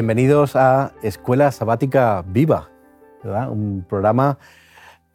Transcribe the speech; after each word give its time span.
Bienvenidos 0.00 0.56
a 0.56 0.94
Escuela 1.02 1.52
Sabática 1.52 2.24
Viva, 2.26 2.70
un 3.22 3.84
programa 3.86 4.38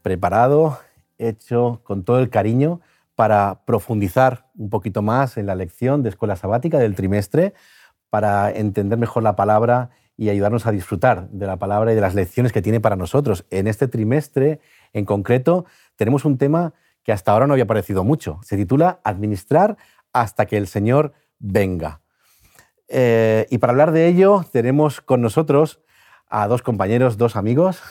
preparado, 0.04 0.78
hecho 1.18 1.82
con 1.84 2.04
todo 2.04 2.20
el 2.20 2.30
cariño 2.30 2.82
para 3.16 3.66
profundizar 3.66 4.46
un 4.56 4.70
poquito 4.70 5.02
más 5.02 5.38
en 5.38 5.48
la 5.48 5.56
lección 5.56 6.04
de 6.04 6.10
Escuela 6.10 6.36
Sabática 6.36 6.78
del 6.78 6.94
trimestre, 6.94 7.56
para 8.12 8.52
entender 8.52 9.00
mejor 9.00 9.24
la 9.24 9.36
palabra 9.36 9.90
y 10.18 10.30
ayudarnos 10.30 10.68
a 10.68 10.72
disfrutar 10.72 11.30
de 11.30 11.48
la 11.48 11.58
palabra 11.58 11.92
y 11.92 11.96
de 11.96 12.02
las 12.02 12.14
lecciones 12.14 12.52
que 12.52 12.62
tiene 12.62 12.80
para 12.80 12.96
nosotros. 12.96 13.44
En 13.50 13.66
este 13.66 13.88
trimestre, 13.88 14.60
en 14.94 15.06
concreto, 15.06 15.66
tenemos 15.96 16.26
un 16.26 16.38
tema 16.38 16.76
que 17.02 17.12
hasta 17.12 17.32
ahora 17.32 17.48
no 17.48 17.54
había 17.54 17.64
aparecido 17.64 18.04
mucho. 18.04 18.40
Se 18.44 18.56
titula 18.56 19.00
Administrar 19.04 19.77
hasta 20.14 20.46
que 20.46 20.58
el 20.58 20.68
Señor 20.68 21.14
venga. 21.40 22.02
Eh, 22.88 23.48
y 23.50 23.58
para 23.58 23.72
hablar 23.72 23.91
de 23.91 24.08
ello 24.08 24.46
tenemos 24.52 25.02
con 25.02 25.22
nosotros 25.22 25.82
a 26.30 26.48
dos 26.48 26.62
compañeros, 26.62 27.18
dos 27.18 27.36
amigos. 27.36 27.82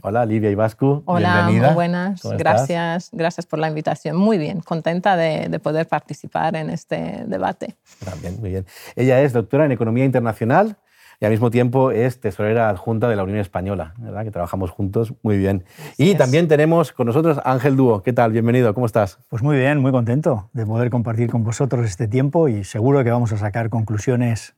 Hola, 0.00 0.24
Livia 0.24 0.50
y 0.50 0.54
Vascu. 0.54 1.02
Hola, 1.04 1.50
muy 1.50 1.74
buenas. 1.74 2.22
Gracias, 2.38 3.10
gracias 3.12 3.44
por 3.44 3.58
la 3.58 3.68
invitación. 3.68 4.16
Muy 4.16 4.38
bien, 4.38 4.60
contenta 4.60 5.16
de, 5.16 5.48
de, 5.50 5.58
poder 5.58 5.86
participar 5.86 6.56
en 6.56 6.70
este 6.70 7.24
debate. 7.26 7.76
También, 8.02 8.40
muy 8.40 8.50
bien. 8.50 8.66
Ella 8.96 9.20
es 9.20 9.34
doctora 9.34 9.66
en 9.66 9.72
Economía 9.72 10.06
Internacional 10.06 10.78
y 11.22 11.24
al 11.24 11.30
mismo 11.30 11.52
tiempo 11.52 11.92
es 11.92 12.18
tesorera 12.18 12.68
adjunta 12.68 13.08
de 13.08 13.14
la 13.14 13.22
Unión 13.22 13.38
Española, 13.38 13.94
¿verdad? 13.98 14.24
que 14.24 14.32
trabajamos 14.32 14.72
juntos 14.72 15.14
muy 15.22 15.38
bien. 15.38 15.62
y 15.96 16.16
también 16.16 16.48
tenemos 16.48 16.90
con 16.90 17.06
nosotros 17.06 17.38
Ángel 17.44 17.76
Dúo. 17.76 18.02
¿Qué 18.02 18.12
tal? 18.12 18.32
Bienvenido, 18.32 18.74
¿cómo 18.74 18.86
estás? 18.86 19.20
Pues 19.28 19.40
muy 19.40 19.56
bien, 19.56 19.78
muy 19.78 19.92
contento 19.92 20.50
de 20.52 20.66
poder 20.66 20.90
compartir 20.90 21.30
con 21.30 21.44
vosotros 21.44 21.86
este 21.86 22.08
tiempo 22.08 22.48
y 22.48 22.64
seguro 22.64 23.04
que 23.04 23.12
vamos 23.12 23.32
a 23.32 23.36
sacar 23.36 23.70
conclusiones 23.70 24.56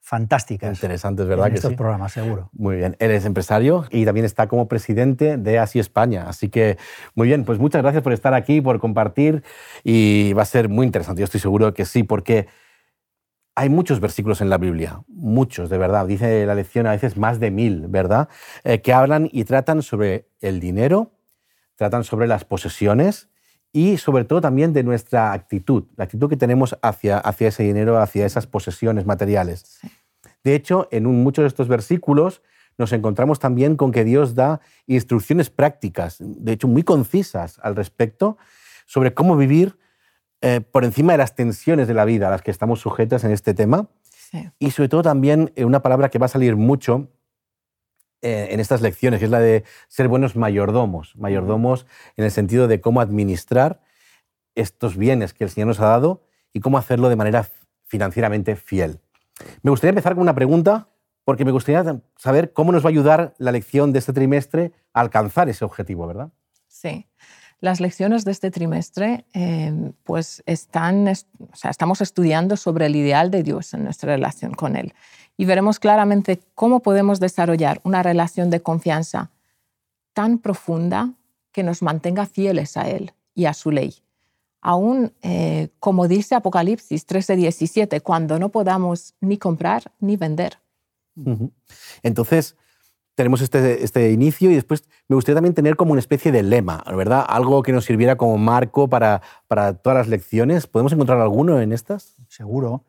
fantásticas. 0.00 0.78
Interesantes, 0.78 1.26
¿verdad? 1.26 1.48
En 1.48 1.56
estos 1.56 1.74
programas, 1.74 2.10
seguro. 2.10 2.48
Muy 2.54 2.76
bien. 2.76 2.96
Eres 3.00 3.26
empresario 3.26 3.84
y 3.90 4.06
también 4.06 4.24
está 4.24 4.46
como 4.46 4.66
presidente 4.66 5.36
de 5.36 5.58
Así 5.58 5.78
España. 5.78 6.24
Así 6.26 6.48
que, 6.48 6.78
muy 7.14 7.28
bien, 7.28 7.44
pues 7.44 7.58
muchas 7.58 7.82
gracias 7.82 8.02
por 8.02 8.14
estar 8.14 8.32
aquí, 8.32 8.62
por 8.62 8.80
compartir 8.80 9.42
y 9.84 10.32
va 10.32 10.40
a 10.40 10.46
ser 10.46 10.70
muy 10.70 10.86
interesante. 10.86 11.20
Yo 11.20 11.26
estoy 11.26 11.40
seguro 11.40 11.74
que 11.74 11.84
sí, 11.84 12.02
porque 12.02 12.46
hay 13.58 13.70
muchos 13.70 13.98
versículos 13.98 14.40
en 14.40 14.50
la 14.50 14.56
Biblia, 14.56 15.02
muchos, 15.08 15.68
de 15.68 15.78
verdad. 15.78 16.06
Dice 16.06 16.46
la 16.46 16.54
lección 16.54 16.86
a 16.86 16.92
veces 16.92 17.16
más 17.16 17.40
de 17.40 17.50
mil, 17.50 17.88
¿verdad? 17.88 18.28
Eh, 18.62 18.80
que 18.82 18.92
hablan 18.92 19.28
y 19.32 19.42
tratan 19.42 19.82
sobre 19.82 20.28
el 20.40 20.60
dinero, 20.60 21.10
tratan 21.74 22.04
sobre 22.04 22.28
las 22.28 22.44
posesiones 22.44 23.30
y 23.72 23.96
sobre 23.96 24.24
todo 24.24 24.40
también 24.40 24.72
de 24.72 24.84
nuestra 24.84 25.32
actitud, 25.32 25.86
la 25.96 26.04
actitud 26.04 26.28
que 26.28 26.36
tenemos 26.36 26.78
hacia, 26.82 27.18
hacia 27.18 27.48
ese 27.48 27.64
dinero, 27.64 27.98
hacia 27.98 28.26
esas 28.26 28.46
posesiones 28.46 29.06
materiales. 29.06 29.80
De 30.44 30.54
hecho, 30.54 30.86
en 30.92 31.06
muchos 31.06 31.42
de 31.42 31.48
estos 31.48 31.66
versículos 31.66 32.42
nos 32.76 32.92
encontramos 32.92 33.40
también 33.40 33.74
con 33.74 33.90
que 33.90 34.04
Dios 34.04 34.36
da 34.36 34.60
instrucciones 34.86 35.50
prácticas, 35.50 36.18
de 36.20 36.52
hecho 36.52 36.68
muy 36.68 36.84
concisas 36.84 37.58
al 37.64 37.74
respecto, 37.74 38.38
sobre 38.86 39.14
cómo 39.14 39.36
vivir 39.36 39.76
eh, 40.40 40.60
por 40.60 40.84
encima 40.84 41.12
de 41.12 41.18
las 41.18 41.34
tensiones 41.34 41.88
de 41.88 41.94
la 41.94 42.04
vida 42.04 42.28
a 42.28 42.30
las 42.30 42.42
que 42.42 42.50
estamos 42.50 42.80
sujetas 42.80 43.24
en 43.24 43.32
este 43.32 43.54
tema. 43.54 43.88
Y 44.58 44.72
sobre 44.72 44.90
todo 44.90 45.02
también 45.02 45.52
eh, 45.56 45.64
una 45.64 45.80
palabra 45.80 46.10
que 46.10 46.18
va 46.18 46.26
a 46.26 46.28
salir 46.28 46.54
mucho 46.54 47.08
eh, 48.20 48.48
en 48.50 48.60
estas 48.60 48.82
lecciones, 48.82 49.20
que 49.20 49.24
es 49.24 49.30
la 49.30 49.40
de 49.40 49.64
ser 49.88 50.08
buenos 50.08 50.36
mayordomos. 50.36 51.16
Mayordomos 51.16 51.86
en 52.16 52.24
el 52.24 52.30
sentido 52.30 52.68
de 52.68 52.80
cómo 52.80 53.00
administrar 53.00 53.80
estos 54.54 54.96
bienes 54.96 55.32
que 55.32 55.44
el 55.44 55.50
Señor 55.50 55.68
nos 55.68 55.80
ha 55.80 55.86
dado 55.86 56.24
y 56.52 56.60
cómo 56.60 56.78
hacerlo 56.78 57.08
de 57.08 57.16
manera 57.16 57.48
financieramente 57.86 58.56
fiel. 58.56 59.00
Me 59.62 59.70
gustaría 59.70 59.90
empezar 59.90 60.14
con 60.14 60.22
una 60.22 60.34
pregunta, 60.34 60.88
porque 61.24 61.44
me 61.44 61.52
gustaría 61.52 62.00
saber 62.16 62.52
cómo 62.52 62.72
nos 62.72 62.84
va 62.84 62.88
a 62.88 62.90
ayudar 62.90 63.34
la 63.38 63.52
lección 63.52 63.92
de 63.92 64.00
este 64.00 64.12
trimestre 64.12 64.72
a 64.92 65.00
alcanzar 65.00 65.48
ese 65.48 65.64
objetivo, 65.64 66.06
¿verdad? 66.06 66.30
Sí. 66.66 67.06
Las 67.60 67.80
lecciones 67.80 68.24
de 68.24 68.30
este 68.30 68.50
trimestre, 68.50 69.24
eh, 69.34 69.92
pues 70.04 70.42
están, 70.46 71.08
o 71.08 71.56
sea, 71.56 71.70
estamos 71.70 72.00
estudiando 72.00 72.56
sobre 72.56 72.86
el 72.86 72.94
ideal 72.94 73.30
de 73.30 73.42
Dios 73.42 73.74
en 73.74 73.84
nuestra 73.84 74.14
relación 74.14 74.54
con 74.54 74.76
Él. 74.76 74.94
Y 75.36 75.44
veremos 75.44 75.78
claramente 75.78 76.40
cómo 76.54 76.80
podemos 76.80 77.18
desarrollar 77.18 77.80
una 77.82 78.02
relación 78.02 78.50
de 78.50 78.60
confianza 78.60 79.30
tan 80.12 80.38
profunda 80.38 81.14
que 81.52 81.62
nos 81.62 81.82
mantenga 81.82 82.26
fieles 82.26 82.76
a 82.76 82.88
Él 82.88 83.12
y 83.34 83.46
a 83.46 83.54
su 83.54 83.70
ley. 83.72 83.94
Aún, 84.60 85.12
eh, 85.22 85.68
como 85.78 86.08
dice 86.08 86.34
Apocalipsis 86.34 87.06
13:17, 87.06 88.00
cuando 88.00 88.38
no 88.38 88.48
podamos 88.48 89.14
ni 89.20 89.38
comprar 89.38 89.92
ni 90.00 90.16
vender. 90.16 90.58
Entonces, 92.02 92.56
tenemos 93.18 93.40
este, 93.40 93.82
este 93.82 94.12
inicio 94.12 94.48
y 94.48 94.54
después 94.54 94.84
me 95.08 95.16
gustaría 95.16 95.34
también 95.34 95.52
tener 95.52 95.74
como 95.74 95.90
una 95.90 95.98
especie 95.98 96.30
de 96.30 96.44
lema, 96.44 96.84
¿verdad? 96.96 97.24
Algo 97.28 97.64
que 97.64 97.72
nos 97.72 97.84
sirviera 97.84 98.14
como 98.14 98.38
marco 98.38 98.86
para, 98.86 99.22
para 99.48 99.74
todas 99.74 99.98
las 99.98 100.06
lecciones. 100.06 100.68
¿Podemos 100.68 100.92
encontrar 100.92 101.20
alguno 101.20 101.60
en 101.60 101.72
estas? 101.72 102.14
Seguro. 102.28 102.84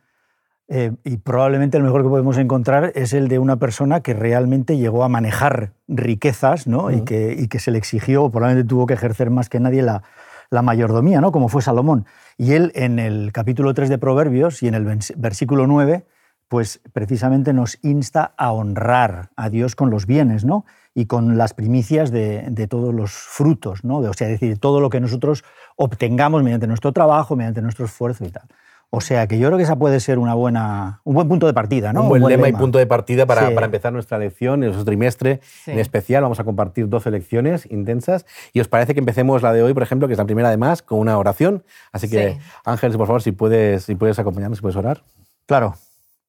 Eh, 0.67 0.91
y 1.03 1.17
probablemente 1.17 1.77
el 1.77 1.83
mejor 1.83 2.03
que 2.03 2.09
podemos 2.09 2.37
encontrar 2.37 2.91
es 2.93 3.13
el 3.13 3.27
de 3.27 3.39
una 3.39 3.55
persona 3.55 4.01
que 4.01 4.13
realmente 4.13 4.77
llegó 4.77 5.03
a 5.03 5.09
manejar 5.09 5.73
riquezas 5.87 6.67
¿no? 6.67 6.91
y, 6.91 7.01
que, 7.01 7.35
y, 7.35 7.47
que, 7.47 7.57
se 7.57 7.71
le 7.71 7.79
exigió, 7.79 8.29
probablemente 8.29 8.69
tuvo 8.69 8.85
que 8.85 8.93
ejercer 8.93 9.31
más 9.31 9.49
que 9.49 9.59
nadie 9.59 9.81
la, 9.81 10.03
la 10.51 10.61
mayordomía, 10.61 11.21
¿no? 11.21 11.31
como 11.31 11.49
fue 11.49 11.63
Salomón. 11.63 12.05
Y 12.37 12.53
él 12.53 12.71
en 12.75 12.99
el 12.99 13.31
capítulo 13.31 13.73
3 13.73 13.89
de 13.89 13.97
Proverbios 13.97 14.61
y 14.61 14.67
en 14.67 14.75
el 14.75 14.85
versículo 15.17 15.65
9 15.65 16.05
pues 16.49 16.81
precisamente 16.91 17.53
nos 17.53 17.77
insta 17.83 18.33
a 18.35 18.51
honrar 18.51 19.29
a 19.37 19.49
Dios 19.49 19.75
con 19.75 19.91
los 19.91 20.07
bienes, 20.07 20.43
¿no? 20.43 20.65
Y 20.95 21.05
con 21.05 21.37
las 21.37 21.53
primicias 21.53 22.11
de, 22.11 22.67
todos 22.67 22.93
los 22.93 23.11
frutos, 23.11 23.85
¿no? 23.85 23.99
o 23.99 24.13
sea, 24.13 24.27
es 24.27 24.39
decir, 24.39 24.57
todo 24.57 24.81
lo 24.81 24.89
que 24.89 24.99
nosotros 24.99 25.45
obtengamos 25.77 26.43
mediante 26.43 26.67
nuestro 26.67 26.91
trabajo, 26.91 27.35
mediante 27.35 27.61
nuestro 27.61 27.85
esfuerzo 27.85 28.25
y 28.25 28.31
tal. 28.31 28.47
O 28.91 29.01
sea, 29.01 29.27
que 29.27 29.37
yo 29.37 29.47
creo 29.47 29.57
que 29.57 29.63
esa 29.63 29.75
puede 29.75 29.99
ser 29.99 30.17
una 30.17 30.33
buena, 30.33 31.01
un 31.03 31.13
buen 31.13 31.27
punto 31.27 31.45
de 31.45 31.53
partida, 31.53 31.93
¿no? 31.93 32.01
Un 32.01 32.09
buen, 32.09 32.25
lema, 32.25 32.49
y 32.49 32.53
punto 32.53 32.79
de 32.79 32.87
partida 32.87 33.27
para, 33.27 33.53
para, 33.53 33.67
empezar 33.67 33.93
nuestra 33.93 34.17
lección, 34.17 34.61
nuestro 34.61 34.83
trimestre 34.83 35.41
en 35.67 35.77
especial. 35.77 36.23
Vamos 36.23 36.39
a 36.39 36.43
compartir 36.43 36.89
12 36.89 37.11
lecciones 37.11 37.67
intensas. 37.69 38.25
¿Y 38.51 38.61
os 38.61 38.67
parece 38.67 38.95
que 38.95 38.99
empecemos 38.99 39.43
la 39.43 39.53
de 39.53 39.61
hoy, 39.61 39.75
por 39.75 39.83
ejemplo, 39.83 40.07
que 40.07 40.15
es 40.15 40.17
la 40.17 40.25
primera 40.25 40.47
además, 40.47 40.81
con 40.81 40.97
una 40.97 41.19
oración? 41.19 41.63
Así 41.91 42.09
que, 42.09 42.39
Ángeles, 42.65 42.97
por 42.97 43.05
favor, 43.05 43.21
si 43.21 43.31
puedes, 43.31 43.83
si 43.83 43.93
puedes 43.93 44.17
acompañarnos, 44.17 44.57
si 44.57 44.63
puedes 44.63 44.75
orar. 44.75 45.03
Claro. 45.45 45.75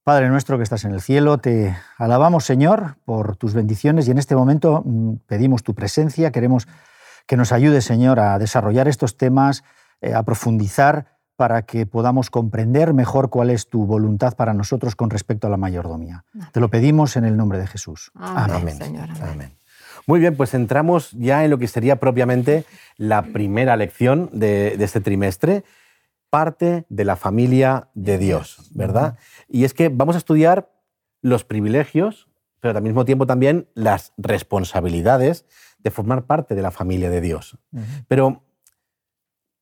Padre 0.03 0.31
nuestro 0.31 0.57
que 0.57 0.63
estás 0.63 0.85
en 0.85 0.93
el 0.93 1.03
cielo, 1.03 1.39
te 1.39 1.77
alabamos 1.99 2.45
Señor 2.45 2.97
por 3.05 3.37
tus 3.37 3.53
bendiciones 3.53 4.09
y 4.09 4.11
en 4.11 4.19
este 4.19 4.35
momento 4.35 4.83
mm, 4.85 5.17
pedimos 5.27 5.63
tu 5.63 5.75
presencia, 5.75 6.33
queremos 6.33 6.67
que 7.27 7.37
nos 7.37 7.53
ayude 7.53 7.83
Señor 7.83 8.19
a 8.19 8.39
desarrollar 8.39 8.89
estos 8.89 9.19
temas, 9.19 9.63
eh, 10.01 10.15
a 10.15 10.23
profundizar 10.23 11.19
para 11.37 11.63
que 11.63 11.85
podamos 11.85 12.31
comprender 12.31 12.95
mejor 12.95 13.29
cuál 13.29 13.51
es 13.51 13.69
tu 13.69 13.85
voluntad 13.87 14.35
para 14.37 14.55
nosotros 14.55 14.97
con 14.97 15.11
respecto 15.11 15.47
a 15.47 15.51
la 15.51 15.57
mayordomía. 15.57 16.25
Te 16.53 16.61
lo 16.61 16.69
pedimos 16.69 17.17
en 17.17 17.25
el 17.25 17.37
nombre 17.37 17.59
de 17.59 17.67
Jesús. 17.67 18.11
Amén. 18.15 18.79
Amén. 19.23 19.57
Muy 20.07 20.21
bien, 20.21 20.37
pues 20.37 20.55
entramos 20.55 21.13
ya 21.13 21.45
en 21.45 21.51
lo 21.51 21.59
que 21.59 21.67
sería 21.67 21.97
propiamente 21.97 22.65
la 22.97 23.23
primera 23.23 23.77
lección 23.77 24.29
de, 24.33 24.77
de 24.77 24.85
este 24.85 25.01
trimestre 25.01 25.65
parte 26.31 26.87
de 26.89 27.05
la 27.05 27.17
familia 27.17 27.91
de 27.95 28.17
Dios, 28.19 28.71
¿verdad? 28.73 29.19
Y 29.49 29.65
es 29.65 29.75
que 29.75 29.89
vamos 29.89 30.15
a 30.15 30.19
estudiar 30.19 30.73
los 31.23 31.45
privilegios, 31.45 32.29
pero 32.61 32.77
al 32.77 32.83
mismo 32.83 33.05
tiempo 33.05 33.27
también 33.27 33.69
las 33.75 34.13
responsabilidades 34.17 35.45
de 35.79 35.91
formar 35.91 36.27
parte 36.27 36.55
de 36.55 36.63
la 36.63 36.71
familia 36.71 37.11
de 37.11 37.21
Dios. 37.21 37.59
Pero, 38.07 38.45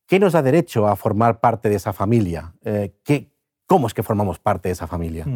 ¿qué 0.07 0.19
nos 0.19 0.33
da 0.33 0.43
derecho 0.43 0.87
a 0.89 0.97
formar 0.97 1.41
parte 1.41 1.69
de 1.69 1.77
esa 1.77 1.93
familia? 1.93 2.55
Eh, 2.65 2.95
¿qué, 3.03 3.33
¿Cómo 3.67 3.87
es 3.87 3.95
que 3.95 4.03
formamos 4.03 4.39
parte 4.39 4.69
de 4.69 4.73
esa 4.75 4.87
familia? 4.87 5.27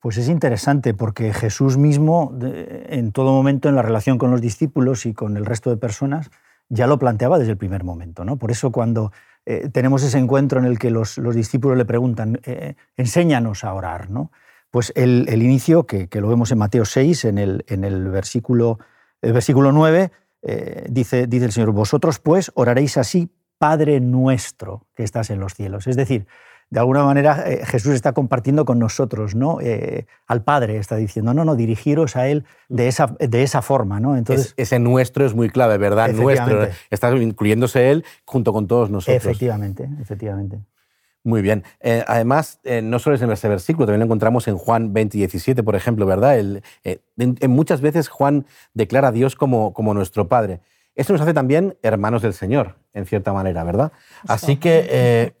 Pues 0.00 0.16
es 0.16 0.28
interesante 0.28 0.94
porque 0.94 1.32
Jesús 1.32 1.76
mismo, 1.76 2.36
en 2.40 3.12
todo 3.12 3.32
momento 3.32 3.68
en 3.68 3.74
la 3.74 3.82
relación 3.82 4.18
con 4.18 4.30
los 4.30 4.40
discípulos 4.40 5.06
y 5.06 5.14
con 5.14 5.36
el 5.36 5.44
resto 5.44 5.70
de 5.70 5.76
personas, 5.76 6.30
ya 6.68 6.86
lo 6.86 6.98
planteaba 6.98 7.38
desde 7.38 7.52
el 7.52 7.58
primer 7.58 7.84
momento. 7.84 8.24
¿no? 8.24 8.36
Por 8.36 8.50
eso 8.50 8.70
cuando 8.70 9.12
eh, 9.50 9.70
tenemos 9.70 10.02
ese 10.02 10.18
encuentro 10.18 10.60
en 10.60 10.66
el 10.66 10.78
que 10.78 10.90
los, 10.90 11.18
discípulos 11.34 11.78
le 11.78 11.86
preguntan, 11.86 12.38
eh, 12.44 12.74
enséñanos 12.98 13.64
a 13.64 13.72
orar. 13.72 14.10
¿no? 14.10 14.30
Pues 14.70 14.92
el, 14.94 15.26
inicio, 15.42 15.86
que, 15.86 16.06
lo 16.12 16.28
vemos 16.28 16.52
en 16.52 16.58
Mateo 16.58 16.84
6, 16.84 17.24
en 17.24 17.38
el, 17.38 18.08
versículo, 18.10 18.78
el 19.22 19.32
versículo 19.32 19.72
9, 19.72 20.12
eh, 20.42 20.84
dice, 20.90 21.26
dice 21.26 21.46
el 21.46 21.52
Señor, 21.52 21.72
vosotros 21.72 22.18
pues 22.18 22.52
oraréis 22.56 22.98
así, 22.98 23.30
Padre 23.56 24.00
nuestro 24.00 24.86
que 24.94 25.02
estás 25.02 25.30
en 25.30 25.40
los 25.40 25.54
cielos. 25.54 25.86
Es 25.86 25.96
decir, 25.96 26.26
de 26.70 26.80
alguna 26.80 27.04
manera 27.04 27.44
eh, 27.46 27.64
Jesús 27.64 27.94
está 27.94 28.12
compartiendo 28.12 28.64
con 28.64 28.78
nosotros, 28.78 29.34
¿no? 29.34 29.60
Eh, 29.60 30.06
al 30.26 30.42
Padre 30.42 30.76
está 30.76 30.96
diciendo, 30.96 31.34
no, 31.34 31.44
no, 31.44 31.56
dirigiros 31.56 32.16
a 32.16 32.28
Él 32.28 32.44
de 32.68 32.88
esa, 32.88 33.16
de 33.18 33.42
esa 33.42 33.62
forma, 33.62 34.00
¿no? 34.00 34.16
Entonces, 34.16 34.54
ese 34.56 34.78
nuestro 34.78 35.24
es 35.24 35.34
muy 35.34 35.50
clave, 35.50 35.78
¿verdad? 35.78 36.12
Nuestro. 36.12 36.68
Está 36.90 37.10
incluyéndose 37.16 37.90
Él 37.90 38.04
junto 38.24 38.52
con 38.52 38.66
todos 38.66 38.90
nosotros. 38.90 39.24
Efectivamente, 39.24 39.88
efectivamente. 40.00 40.60
Muy 41.28 41.42
bien. 41.42 41.64
Eh, 41.80 42.04
además, 42.06 42.58
eh, 42.64 42.80
no 42.80 42.98
solo 42.98 43.16
es 43.16 43.22
en 43.22 43.30
ese 43.30 43.48
versículo, 43.48 43.84
también 43.84 44.00
lo 44.00 44.06
encontramos 44.06 44.48
en 44.48 44.56
Juan 44.56 44.94
20, 44.94 45.18
17, 45.18 45.62
por 45.62 45.76
ejemplo, 45.76 46.06
¿verdad? 46.06 46.38
Eh, 46.38 47.00
en, 47.18 47.50
muchas 47.50 47.82
veces 47.82 48.08
Juan 48.08 48.46
declara 48.72 49.08
a 49.08 49.12
Dios 49.12 49.36
como, 49.36 49.74
como 49.74 49.92
nuestro 49.92 50.28
Padre. 50.28 50.60
Esto 50.94 51.12
nos 51.12 51.20
hace 51.22 51.34
también 51.34 51.76
hermanos 51.82 52.22
del 52.22 52.32
Señor, 52.32 52.76
en 52.94 53.04
cierta 53.04 53.34
manera, 53.34 53.62
¿verdad? 53.62 53.92
Así 54.26 54.56
que 54.56 55.34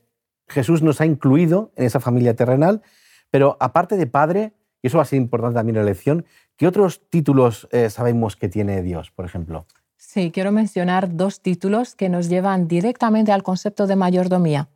Jesús 0.48 0.82
nos 0.82 1.00
ha 1.00 1.06
incluido 1.06 1.72
en 1.76 1.86
esa 1.86 2.00
familia 2.00 2.34
terrenal, 2.34 2.82
pero 3.30 3.56
aparte 3.60 3.96
de 3.96 4.06
Padre, 4.06 4.54
y 4.82 4.86
eso 4.86 4.98
va 4.98 5.02
a 5.02 5.06
ser 5.06 5.18
importante 5.18 5.56
también 5.56 5.76
en 5.76 5.84
la 5.84 5.90
elección, 5.90 6.24
¿qué 6.56 6.66
otros 6.66 7.02
títulos 7.10 7.68
sabemos 7.90 8.36
que 8.36 8.48
tiene 8.48 8.82
Dios, 8.82 9.10
por 9.10 9.24
ejemplo? 9.24 9.66
Sí, 9.96 10.30
quiero 10.30 10.52
mencionar 10.52 11.16
dos 11.16 11.40
títulos 11.40 11.94
que 11.94 12.08
nos 12.08 12.28
llevan 12.28 12.68
directamente 12.68 13.32
al 13.32 13.42
concepto 13.42 13.86
de 13.86 13.96
mayordomía. 13.96 14.68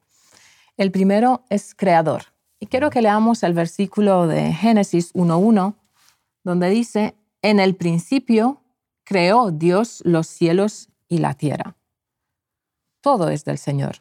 El 0.76 0.90
primero 0.90 1.44
es 1.48 1.74
creador. 1.74 2.24
Y 2.58 2.66
quiero 2.66 2.90
que 2.90 3.02
leamos 3.02 3.42
el 3.42 3.54
versículo 3.54 4.26
de 4.26 4.52
Génesis 4.52 5.14
1.1, 5.14 5.74
donde 6.44 6.70
dice, 6.70 7.14
en 7.40 7.60
el 7.60 7.76
principio 7.76 8.62
creó 9.04 9.50
Dios 9.50 10.02
los 10.04 10.26
cielos 10.26 10.88
y 11.08 11.18
la 11.18 11.34
tierra. 11.34 11.76
Todo 13.00 13.30
es 13.30 13.44
del 13.44 13.58
Señor. 13.58 13.96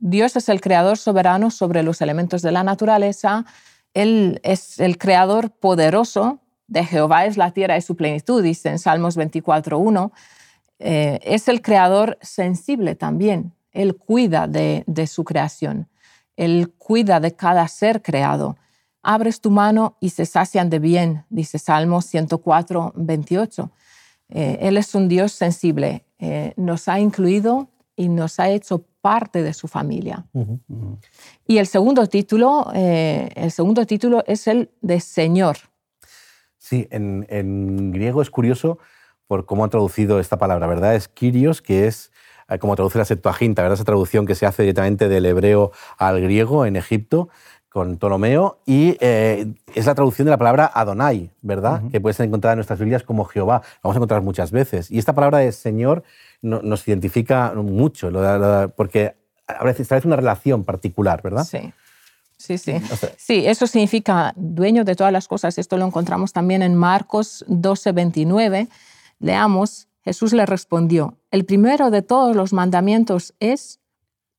Dios 0.00 0.36
es 0.36 0.48
el 0.48 0.60
creador 0.60 0.98
soberano 0.98 1.50
sobre 1.50 1.82
los 1.82 2.00
elementos 2.00 2.42
de 2.42 2.52
la 2.52 2.62
naturaleza. 2.62 3.44
Él 3.94 4.40
es 4.42 4.80
el 4.80 4.98
creador 4.98 5.50
poderoso. 5.50 6.40
De 6.66 6.84
Jehová 6.84 7.26
es 7.26 7.36
la 7.36 7.52
tierra 7.52 7.76
y 7.76 7.82
su 7.82 7.96
plenitud, 7.96 8.42
dice 8.42 8.68
en 8.68 8.78
Salmos 8.78 9.16
24.1. 9.16 10.12
Eh, 10.78 11.18
es 11.22 11.48
el 11.48 11.62
creador 11.62 12.18
sensible 12.20 12.94
también. 12.94 13.52
Él 13.72 13.96
cuida 13.96 14.46
de 14.46 15.06
su 15.06 15.24
creación. 15.24 15.88
Él 16.36 16.72
cuida 16.78 17.20
de 17.20 17.36
cada 17.36 17.68
ser 17.68 18.00
creado. 18.00 18.56
Abres 19.02 19.40
tu 19.40 19.50
mano 19.50 19.96
y 20.00 20.10
se 20.10 20.26
sacian 20.26 20.70
de 20.70 20.78
bien, 20.78 21.24
dice 21.28 21.58
Salmo 21.58 22.02
104, 22.02 22.92
28. 22.96 23.70
Eh, 24.30 24.58
él 24.62 24.76
es 24.76 24.94
un 24.94 25.08
Dios 25.08 25.32
sensible. 25.32 26.04
Eh, 26.18 26.54
nos 26.56 26.88
ha 26.88 26.98
incluido 26.98 27.68
y 28.00 28.08
nos 28.08 28.40
ha 28.40 28.48
hecho 28.48 28.82
parte 29.02 29.42
de 29.42 29.52
su 29.52 29.68
familia. 29.68 30.24
Y 31.46 31.58
el 31.58 31.66
segundo 31.66 32.06
título, 32.06 32.70
eh, 32.74 33.28
el 33.34 33.50
segundo 33.50 33.84
título 33.84 34.24
es 34.26 34.46
el 34.46 34.70
de 34.80 35.00
Señor. 35.00 35.58
Sí, 36.56 36.88
en, 36.90 37.26
en, 37.28 37.92
griego 37.92 38.22
es 38.22 38.30
curioso 38.30 38.78
por 39.26 39.44
cómo 39.44 39.64
han 39.64 39.70
traducido 39.70 40.18
esta 40.18 40.38
palabra, 40.38 40.66
¿verdad? 40.66 40.94
Es 40.94 41.08
Kyrios, 41.08 41.60
que 41.60 41.86
es 41.86 42.10
eh, 42.48 42.58
como 42.58 42.74
traduce 42.74 42.96
la 42.96 43.04
Septuaginta, 43.04 43.60
¿verdad? 43.60 43.74
esa 43.74 43.84
traducción 43.84 44.24
que 44.24 44.34
se 44.34 44.46
hace 44.46 44.62
directamente 44.62 45.10
del 45.10 45.26
hebreo 45.26 45.70
al 45.98 46.22
griego 46.22 46.64
en 46.64 46.76
Egipto 46.76 47.28
con 47.68 47.98
Ptolomeo, 47.98 48.58
y 48.66 48.96
eh, 48.98 49.54
es 49.74 49.86
la 49.86 49.94
traducción 49.94 50.24
de 50.24 50.30
la 50.30 50.38
palabra 50.38 50.70
Adonai, 50.74 51.30
¿verdad? 51.40 51.82
Que 51.92 52.00
puede 52.00 52.14
ser 52.14 52.26
encontrada 52.26 52.54
en 52.54 52.56
nuestras 52.56 52.80
Biblias 52.80 53.04
como 53.04 53.24
Jehová. 53.24 53.62
La 53.62 53.80
vamos 53.84 53.94
a 53.94 53.98
encontrar 53.98 54.22
muchas 54.22 54.50
veces. 54.50 54.90
Y 54.90 54.98
esta 54.98 55.14
palabra 55.14 55.38
de 55.38 55.52
Señor 55.52 56.02
nos 56.42 56.86
identifica 56.88 57.52
mucho, 57.54 58.10
porque 58.76 59.16
establece 59.48 60.06
una 60.06 60.16
relación 60.16 60.64
particular, 60.64 61.22
¿verdad? 61.22 61.44
Sí. 61.44 61.72
Sí, 62.36 62.56
sí. 62.56 62.72
Sí, 63.18 63.46
eso 63.46 63.66
significa 63.66 64.32
dueño 64.34 64.82
de 64.84 64.96
todas 64.96 65.12
las 65.12 65.28
cosas. 65.28 65.58
Esto 65.58 65.76
lo 65.76 65.84
encontramos 65.84 66.32
también 66.32 66.62
en 66.62 66.74
Marcos 66.74 67.44
12, 67.48 67.92
29. 67.92 68.68
Leamos, 69.18 69.88
Jesús 70.02 70.32
le 70.32 70.46
respondió, 70.46 71.18
el 71.30 71.44
primero 71.44 71.90
de 71.90 72.00
todos 72.00 72.34
los 72.34 72.54
mandamientos 72.54 73.34
es, 73.40 73.78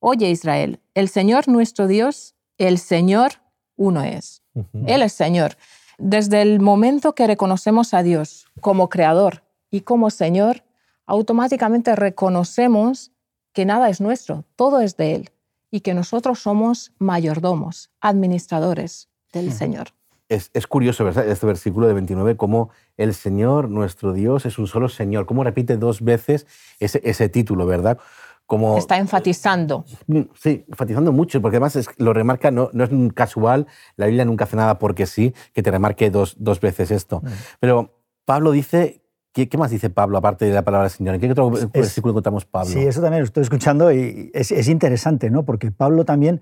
oye 0.00 0.30
Israel, 0.30 0.80
el 0.94 1.08
Señor 1.08 1.46
nuestro 1.46 1.86
Dios, 1.86 2.34
el 2.58 2.78
Señor 2.78 3.34
uno 3.76 4.02
es. 4.02 4.42
Él 4.86 5.02
es 5.02 5.12
Señor. 5.12 5.56
Desde 5.98 6.42
el 6.42 6.58
momento 6.58 7.14
que 7.14 7.28
reconocemos 7.28 7.94
a 7.94 8.02
Dios 8.02 8.48
como 8.60 8.88
Creador 8.88 9.44
y 9.70 9.82
como 9.82 10.10
Señor, 10.10 10.64
automáticamente 11.06 11.94
reconocemos 11.96 13.12
que 13.52 13.64
nada 13.64 13.88
es 13.88 14.00
nuestro, 14.00 14.44
todo 14.56 14.80
es 14.80 14.96
de 14.96 15.14
Él 15.14 15.30
y 15.70 15.80
que 15.80 15.94
nosotros 15.94 16.40
somos 16.40 16.92
mayordomos, 16.98 17.90
administradores 18.00 19.08
del 19.32 19.52
Señor 19.52 19.92
es, 20.32 20.66
curioso, 20.66 21.04
¿verdad? 21.04 21.28
Este 21.28 21.46
versículo 21.46 21.86
de 21.86 21.94
29, 21.94 22.36
cómo 22.36 22.70
el 22.96 23.14
Señor, 23.14 23.68
nuestro 23.68 24.12
Dios, 24.12 24.46
es 24.46 24.58
un 24.58 24.66
solo 24.66 24.88
Señor. 24.88 25.26
Cómo 25.26 25.44
repite 25.44 25.76
dos 25.76 26.02
veces 26.02 26.46
ese, 26.78 27.28
título, 27.28 27.66
¿verdad? 27.66 27.98
Como, 28.46 28.76
Está 28.76 28.98
enfatizando. 28.98 29.84
Mm, 30.06 30.22
sí, 30.34 30.64
enfatizando 30.68 31.12
mucho, 31.12 31.40
porque 31.40 31.56
además 31.56 31.78
lo 31.98 32.12
remarca, 32.12 32.50
no, 32.50 32.70
no, 32.72 32.84
es 32.84 32.90
casual, 33.14 33.66
la 33.96 34.06
Biblia 34.06 34.24
nunca 34.24 34.44
hace 34.44 34.56
nada 34.56 34.78
porque 34.78 35.06
sí, 35.06 35.34
que 35.52 35.62
te 35.62 35.70
remarque 35.70 36.10
dos, 36.10 36.36
dos 36.38 36.60
veces 36.60 36.90
esto. 36.90 37.20
Mm. 37.20 37.28
Pero 37.60 37.94
Pablo 38.24 38.52
dice, 38.52 39.01
¿qué, 39.32 39.48
más 39.58 39.70
dice 39.70 39.90
Pablo 39.90 40.18
aparte 40.18 40.44
de 40.44 40.52
la 40.52 40.62
palabra 40.62 40.88
Señor? 40.88 41.14
¿En 41.14 41.20
qué 41.20 41.30
otro 41.30 41.50
versículo 41.50 42.12
encontramos 42.12 42.44
Pablo? 42.44 42.70
Sí, 42.70 42.80
eso 42.80 43.00
también 43.00 43.20
lo 43.20 43.26
estoy 43.26 43.42
escuchando 43.42 43.92
y 43.92 44.30
es, 44.34 44.68
interesante, 44.68 45.30
¿no? 45.30 45.44
Porque 45.44 45.70
Pablo 45.70 46.04
también 46.04 46.40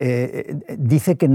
eh, 0.00 0.56
eh, 0.68 0.76
dice 0.78 1.16
que 1.16 1.28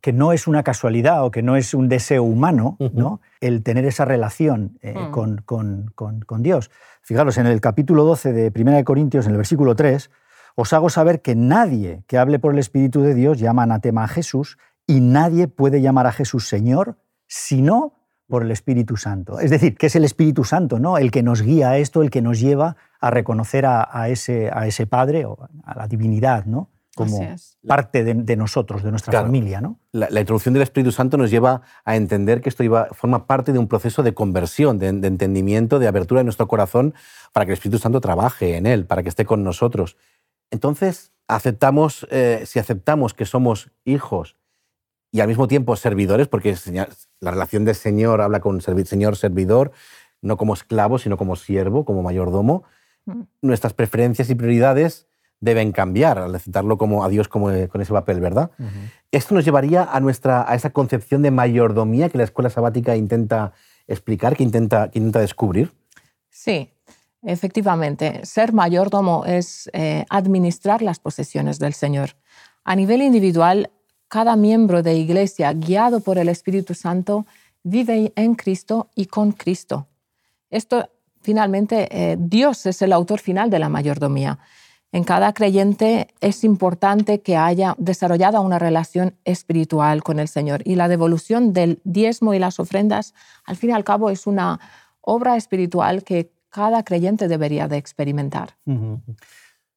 que 0.00 0.12
no 0.12 0.32
es 0.32 0.46
una 0.46 0.62
casualidad 0.62 1.24
o 1.24 1.30
que 1.30 1.42
no 1.42 1.56
es 1.56 1.74
un 1.74 1.88
deseo 1.88 2.22
humano 2.22 2.76
¿no? 2.92 3.20
el 3.40 3.62
tener 3.62 3.84
esa 3.84 4.04
relación 4.04 4.78
eh, 4.82 4.94
mm. 4.96 5.10
con, 5.10 5.42
con, 5.44 5.92
con, 5.94 6.42
Dios. 6.42 6.70
Fijaros, 7.02 7.38
en 7.38 7.46
el 7.46 7.60
capítulo 7.60 8.04
12 8.04 8.32
de 8.32 8.52
1 8.54 8.84
Corintios, 8.84 9.26
en 9.26 9.32
el 9.32 9.38
versículo 9.38 9.74
3, 9.74 10.10
os 10.54 10.72
hago 10.72 10.90
saber 10.90 11.22
que 11.22 11.34
nadie 11.34 12.04
que 12.06 12.18
hable 12.18 12.38
por 12.38 12.52
el 12.52 12.58
Espíritu 12.58 13.02
de 13.02 13.14
Dios 13.14 13.38
llama 13.38 13.62
anatema 13.62 14.04
a 14.04 14.08
Jesús 14.08 14.58
y 14.86 15.00
nadie 15.00 15.48
puede 15.48 15.80
llamar 15.80 16.06
a 16.06 16.12
Jesús 16.12 16.48
Señor 16.48 16.96
sino 17.26 17.92
por 18.28 18.42
el 18.42 18.50
Espíritu 18.50 18.96
Santo. 18.96 19.40
Es 19.40 19.50
decir, 19.50 19.76
que 19.76 19.86
es 19.86 19.96
el 19.96 20.04
Espíritu 20.04 20.44
Santo, 20.44 20.78
¿no? 20.78 20.98
El 20.98 21.10
que 21.10 21.22
nos 21.22 21.42
guía 21.42 21.70
a 21.70 21.78
esto, 21.78 22.02
el 22.02 22.10
que 22.10 22.22
nos 22.22 22.38
lleva 22.38 22.76
a 23.00 23.10
reconocer 23.10 23.66
a, 23.66 23.88
a 23.90 24.08
ese, 24.08 24.50
a 24.52 24.66
ese 24.66 24.86
Padre 24.86 25.24
o 25.24 25.48
a 25.64 25.74
la 25.74 25.88
divinidad, 25.88 26.44
¿no? 26.44 26.68
como 26.98 27.36
parte 27.66 28.02
de, 28.02 28.36
nosotros, 28.36 28.82
de 28.82 28.90
nuestra 28.90 29.22
familia. 29.22 29.60
¿no? 29.60 29.78
La, 29.92 30.20
introducción 30.20 30.52
del 30.54 30.64
Espíritu 30.64 30.90
Santo 30.90 31.16
nos 31.16 31.30
lleva 31.30 31.62
a 31.84 31.96
entender 31.96 32.40
que 32.40 32.48
esto 32.48 32.64
iba, 32.64 32.86
forma 32.86 33.26
parte 33.26 33.52
de 33.52 33.58
un 33.58 33.68
proceso 33.68 34.02
de 34.02 34.14
conversión, 34.14 34.78
de, 34.78 34.88
entendimiento, 34.88 35.78
de 35.78 35.86
apertura 35.86 36.20
de 36.20 36.24
nuestro 36.24 36.48
corazón 36.48 36.94
para 37.32 37.46
que 37.46 37.52
el 37.52 37.54
Espíritu 37.54 37.78
Santo 37.78 38.00
trabaje 38.00 38.56
en 38.56 38.66
él, 38.66 38.84
para 38.84 39.02
que 39.02 39.08
esté 39.08 39.24
con 39.24 39.44
nosotros. 39.44 39.96
Entonces, 40.50 41.12
aceptamos, 41.28 42.06
eh, 42.10 42.42
si 42.46 42.58
aceptamos 42.58 43.14
que 43.14 43.26
somos 43.26 43.70
hijos 43.84 44.36
y 45.10 45.20
al 45.20 45.28
mismo 45.28 45.48
tiempo 45.48 45.74
servidores, 45.76 46.28
porque 46.28 46.54
la 47.20 47.30
relación 47.30 47.64
de 47.64 47.74
Señor 47.74 48.20
habla 48.20 48.40
con 48.40 48.60
Señor-servidor, 48.60 49.72
no 50.20 50.36
como 50.36 50.54
esclavo, 50.54 50.98
sino 50.98 51.16
como 51.16 51.36
siervo, 51.36 51.84
como 51.84 52.02
mayordomo, 52.02 52.64
mm. 53.06 53.22
nuestras 53.42 53.72
preferencias 53.72 54.28
y 54.30 54.34
prioridades 54.34 55.06
deben 55.40 55.72
cambiar 55.72 56.18
al 56.18 56.34
aceptarlo 56.34 56.78
como 56.78 57.04
a 57.04 57.08
Dios 57.08 57.28
como, 57.28 57.50
eh, 57.50 57.68
con 57.68 57.80
ese 57.80 57.92
papel, 57.92 58.20
¿verdad? 58.20 58.50
Esto 59.12 59.34
nos 59.34 59.44
llevaría 59.44 59.84
a, 59.84 60.00
nuestra, 60.00 60.50
a 60.50 60.54
esa 60.54 60.70
concepción 60.70 61.22
de 61.22 61.30
mayordomía 61.30 62.08
que 62.08 62.18
la 62.18 62.24
escuela 62.24 62.50
sabática 62.50 62.96
intenta 62.96 63.52
explicar, 63.86 64.36
que 64.36 64.42
intenta, 64.42 64.90
que 64.90 64.98
intenta 64.98 65.20
descubrir. 65.20 65.72
Sí, 66.28 66.72
efectivamente. 67.22 68.20
Ser 68.24 68.52
mayordomo 68.52 69.24
es 69.26 69.70
eh, 69.72 70.04
administrar 70.10 70.82
las 70.82 70.98
posesiones 70.98 71.58
del 71.58 71.72
Señor. 71.72 72.16
A 72.64 72.74
nivel 72.74 73.00
individual, 73.00 73.70
cada 74.08 74.36
miembro 74.36 74.82
de 74.82 74.96
iglesia, 74.96 75.52
guiado 75.52 76.00
por 76.00 76.18
el 76.18 76.28
Espíritu 76.28 76.74
Santo, 76.74 77.26
vive 77.62 78.12
en 78.16 78.34
Cristo 78.34 78.88
y 78.94 79.06
con 79.06 79.32
Cristo. 79.32 79.86
Esto, 80.50 80.88
finalmente, 81.20 81.88
eh, 81.90 82.16
Dios 82.18 82.64
es 82.66 82.80
el 82.82 82.92
autor 82.92 83.20
final 83.20 83.50
de 83.50 83.58
la 83.58 83.68
mayordomía. 83.68 84.38
En 84.90 85.04
cada 85.04 85.34
creyente 85.34 86.08
es 86.20 86.44
importante 86.44 87.20
que 87.20 87.36
haya 87.36 87.74
desarrollado 87.76 88.40
una 88.40 88.58
relación 88.58 89.14
espiritual 89.26 90.02
con 90.02 90.18
el 90.18 90.28
Señor 90.28 90.62
y 90.64 90.76
la 90.76 90.88
devolución 90.88 91.52
del 91.52 91.80
diezmo 91.84 92.32
y 92.32 92.38
las 92.38 92.58
ofrendas, 92.58 93.12
al 93.44 93.56
fin 93.56 93.70
y 93.70 93.72
al 93.74 93.84
cabo, 93.84 94.08
es 94.08 94.26
una 94.26 94.58
obra 95.02 95.36
espiritual 95.36 96.04
que 96.04 96.32
cada 96.48 96.82
creyente 96.84 97.28
debería 97.28 97.68
de 97.68 97.76
experimentar. 97.76 98.56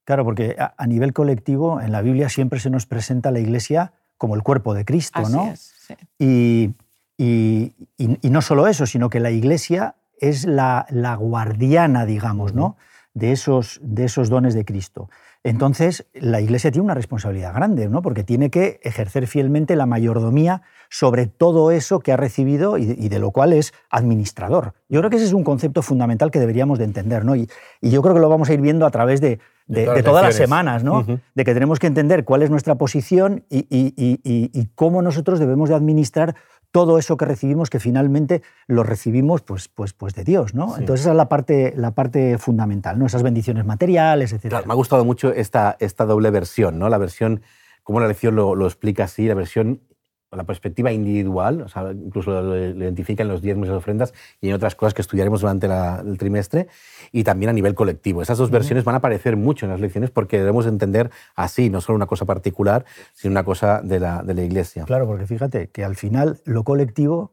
Claro, 0.06 0.24
porque 0.24 0.56
a 0.58 0.88
nivel 0.88 1.12
colectivo 1.12 1.82
en 1.82 1.92
la 1.92 2.02
Biblia 2.02 2.30
siempre 2.30 2.62
se 2.62 2.70
nos 2.70 2.86
presenta 2.86 3.32
la 3.32 3.40
Iglesia 3.40 3.92
como 4.22 4.36
el 4.36 4.44
cuerpo 4.44 4.76
de 4.76 4.86
Cristo, 4.86 5.28
¿no? 5.30 5.52
y, 6.20 6.70
no 7.18 8.42
solo 8.44 8.68
eso, 8.68 8.86
sino 8.86 9.10
que 9.10 9.20
la 9.20 9.32
Iglesia 9.32 9.96
es 10.20 10.46
la, 10.46 10.86
guardiana, 11.20 12.06
digamos, 12.06 12.54
¿no? 12.54 12.78
de 13.16 13.32
esos, 13.32 13.80
de 13.82 14.06
esos 14.06 14.30
dones 14.30 14.54
de 14.54 14.64
Cristo. 14.64 15.10
Entonces, 15.44 16.06
la 16.14 16.40
Iglesia 16.40 16.70
tiene 16.70 16.86
una 16.86 16.94
responsabilidad 16.94 17.52
grande, 17.52 17.90
¿no? 17.90 18.04
porque 18.04 18.24
tiene 18.24 18.52
que 18.52 18.80
ejercer 18.84 19.26
fielmente 19.26 19.76
la 19.76 19.88
mayordomía 19.88 20.62
sobre 20.92 21.26
todo 21.26 21.72
eso 21.72 22.00
que 22.00 22.12
ha 22.12 22.18
recibido 22.18 22.78
y 22.78 23.10
de, 23.10 23.18
lo 23.18 23.32
cual 23.32 23.54
es 23.54 23.74
administrador. 23.90 24.76
Yo 24.88 25.00
creo 25.00 25.10
que 25.10 25.16
ese 25.16 25.26
es 25.26 25.34
un 25.34 25.44
concepto 25.44 25.82
fundamental 25.82 26.30
que 26.30 26.40
deberíamos 26.40 26.78
de 26.78 26.86
entender, 26.86 27.26
¿no? 27.26 27.36
y, 27.36 27.50
yo 27.82 28.04
creo 28.04 28.14
que 28.14 28.22
lo 28.22 28.30
vamos 28.30 28.50
a 28.50 28.54
ir 28.54 28.62
viendo 28.62 28.86
a 28.86 28.92
través 28.92 29.20
de, 29.20 29.40
de, 29.72 30.04
todas, 30.04 30.24
las 30.24 30.36
semanas, 30.36 30.84
¿no? 30.84 31.06
De 31.34 31.46
que 31.46 31.54
tenemos 31.54 31.80
que 31.80 31.88
entender 31.88 32.26
cuál 32.26 32.44
es 32.44 32.50
nuestra 32.50 32.76
posición 32.76 33.46
y, 33.50 33.66
y, 33.70 34.68
cómo 34.76 35.02
nosotros 35.02 35.40
debemos 35.40 35.70
de 35.70 35.76
administrar 35.76 36.36
todo 36.72 36.98
eso 36.98 37.18
que 37.18 37.26
recibimos, 37.26 37.70
que 37.70 37.80
finalmente 37.80 38.44
lo 38.68 38.84
recibimos 38.84 39.42
pues, 39.42 39.68
pues, 39.68 39.94
pues 39.94 40.14
de 40.16 40.24
Dios, 40.24 40.54
¿no? 40.54 40.78
Entonces 40.78 41.02
esa 41.02 41.12
es 41.12 41.18
la 41.18 41.28
parte, 41.28 41.74
la 41.76 41.92
parte 41.92 42.38
fundamental, 42.38 42.98
¿no? 42.98 43.06
Esas 43.06 43.24
bendiciones 43.24 43.66
materiales, 43.66 44.32
etc. 44.32 44.66
me 44.66 44.72
ha 44.72 44.76
gustado 44.76 45.04
mucho 45.04 45.34
esta, 45.34 45.76
esta 45.80 46.06
doble 46.06 46.32
versión, 46.32 46.80
¿no? 46.80 46.88
La 46.88 46.98
versión, 46.98 47.42
como 47.84 48.00
la 48.00 48.08
lección 48.08 48.36
lo, 48.36 48.56
lo 48.56 48.66
explica 48.66 49.04
así, 49.06 49.28
la 49.28 49.36
versión 49.36 49.82
la 50.38 50.46
perspectiva 50.46 50.92
individual, 50.92 51.62
o 51.62 51.68
sea, 51.68 51.92
incluso 51.92 52.42
lo, 52.42 52.58
identifica 52.58 53.24
en 53.24 53.30
los 53.30 53.42
diezmos 53.42 53.68
y 53.68 53.72
ofrendas 53.72 54.14
y 54.40 54.50
en 54.50 54.54
otras 54.54 54.76
cosas 54.76 54.94
que 54.94 55.02
estudiaremos 55.02 55.42
durante 55.42 55.68
el 55.68 56.18
trimestre, 56.18 56.68
y 57.12 57.24
también 57.24 57.50
a 57.50 57.54
nivel 57.54 57.76
colectivo. 57.76 58.22
Esas 58.22 58.38
dos 58.38 58.50
versiones 58.50 58.84
van 58.84 58.96
a 58.96 59.00
aparecer 59.00 59.36
mucho 59.36 59.66
en 59.66 59.72
las 59.72 59.82
lecciones 59.82 60.10
porque 60.10 60.38
debemos 60.38 60.66
entender 60.66 61.12
así, 61.36 61.70
no 61.70 61.82
solo 61.82 61.98
una 61.98 62.06
cosa 62.06 62.26
particular, 62.26 62.86
sino 63.14 63.32
una 63.32 63.44
cosa 63.44 63.82
de 63.82 64.00
la, 64.00 64.24
de 64.24 64.34
la 64.34 64.44
Iglesia. 64.44 64.86
Claro, 64.86 65.06
porque 65.06 65.28
fíjate 65.28 65.68
que 65.68 65.84
al 65.84 65.96
final 65.96 66.40
lo 66.46 66.64
colectivo 66.64 67.32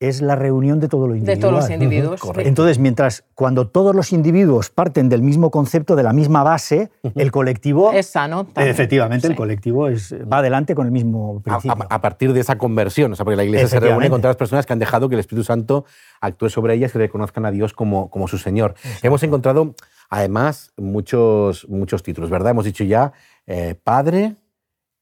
es 0.00 0.22
la 0.22 0.36
reunión 0.36 0.78
de 0.78 0.88
todos 0.88 1.08
los 1.08 1.18
individuos. 1.18 1.36
De 1.36 1.40
todos 1.40 1.54
los 1.54 1.70
individuos. 1.70 2.20
Entonces, 2.38 2.78
mientras 2.78 3.24
cuando 3.34 3.66
todos 3.66 3.96
los 3.96 4.12
individuos 4.12 4.70
parten 4.70 5.08
del 5.08 5.22
mismo 5.22 5.50
concepto, 5.50 5.96
de 5.96 6.04
la 6.04 6.12
misma 6.12 6.44
base, 6.44 6.90
el 7.16 7.32
colectivo... 7.32 7.90
Es 7.92 8.06
sano. 8.06 8.46
Efectivamente, 8.54 9.26
el 9.26 9.34
colectivo 9.34 9.88
es, 9.88 10.14
va 10.30 10.38
adelante 10.38 10.76
con 10.76 10.86
el 10.86 10.92
mismo 10.92 11.40
principio. 11.42 11.86
A, 11.90 12.00
partir 12.00 12.32
de 12.32 12.40
esa 12.40 12.58
conversión, 12.58 13.12
o 13.12 13.16
sea, 13.16 13.24
porque 13.24 13.36
la 13.36 13.44
Iglesia 13.44 13.66
se 13.66 13.80
reúne 13.80 14.08
con 14.08 14.20
todas 14.20 14.34
las 14.34 14.36
personas 14.36 14.66
que 14.66 14.72
han 14.72 14.78
dejado 14.78 15.08
que 15.08 15.16
el 15.16 15.20
Espíritu 15.20 15.44
Santo 15.44 15.84
actúe 16.20 16.48
sobre 16.48 16.74
ellas 16.74 16.94
y 16.94 16.98
reconozcan 16.98 17.44
a 17.44 17.50
Dios 17.50 17.72
como, 17.72 18.08
como 18.08 18.28
su 18.28 18.38
Señor. 18.38 18.74
Hemos 19.02 19.22
encontrado, 19.24 19.74
además, 20.10 20.72
muchos, 20.76 21.68
muchos 21.68 22.04
títulos, 22.04 22.30
¿verdad? 22.30 22.52
Hemos 22.52 22.64
dicho 22.64 22.84
ya 22.84 23.12
eh, 23.48 23.74
Padre, 23.82 24.36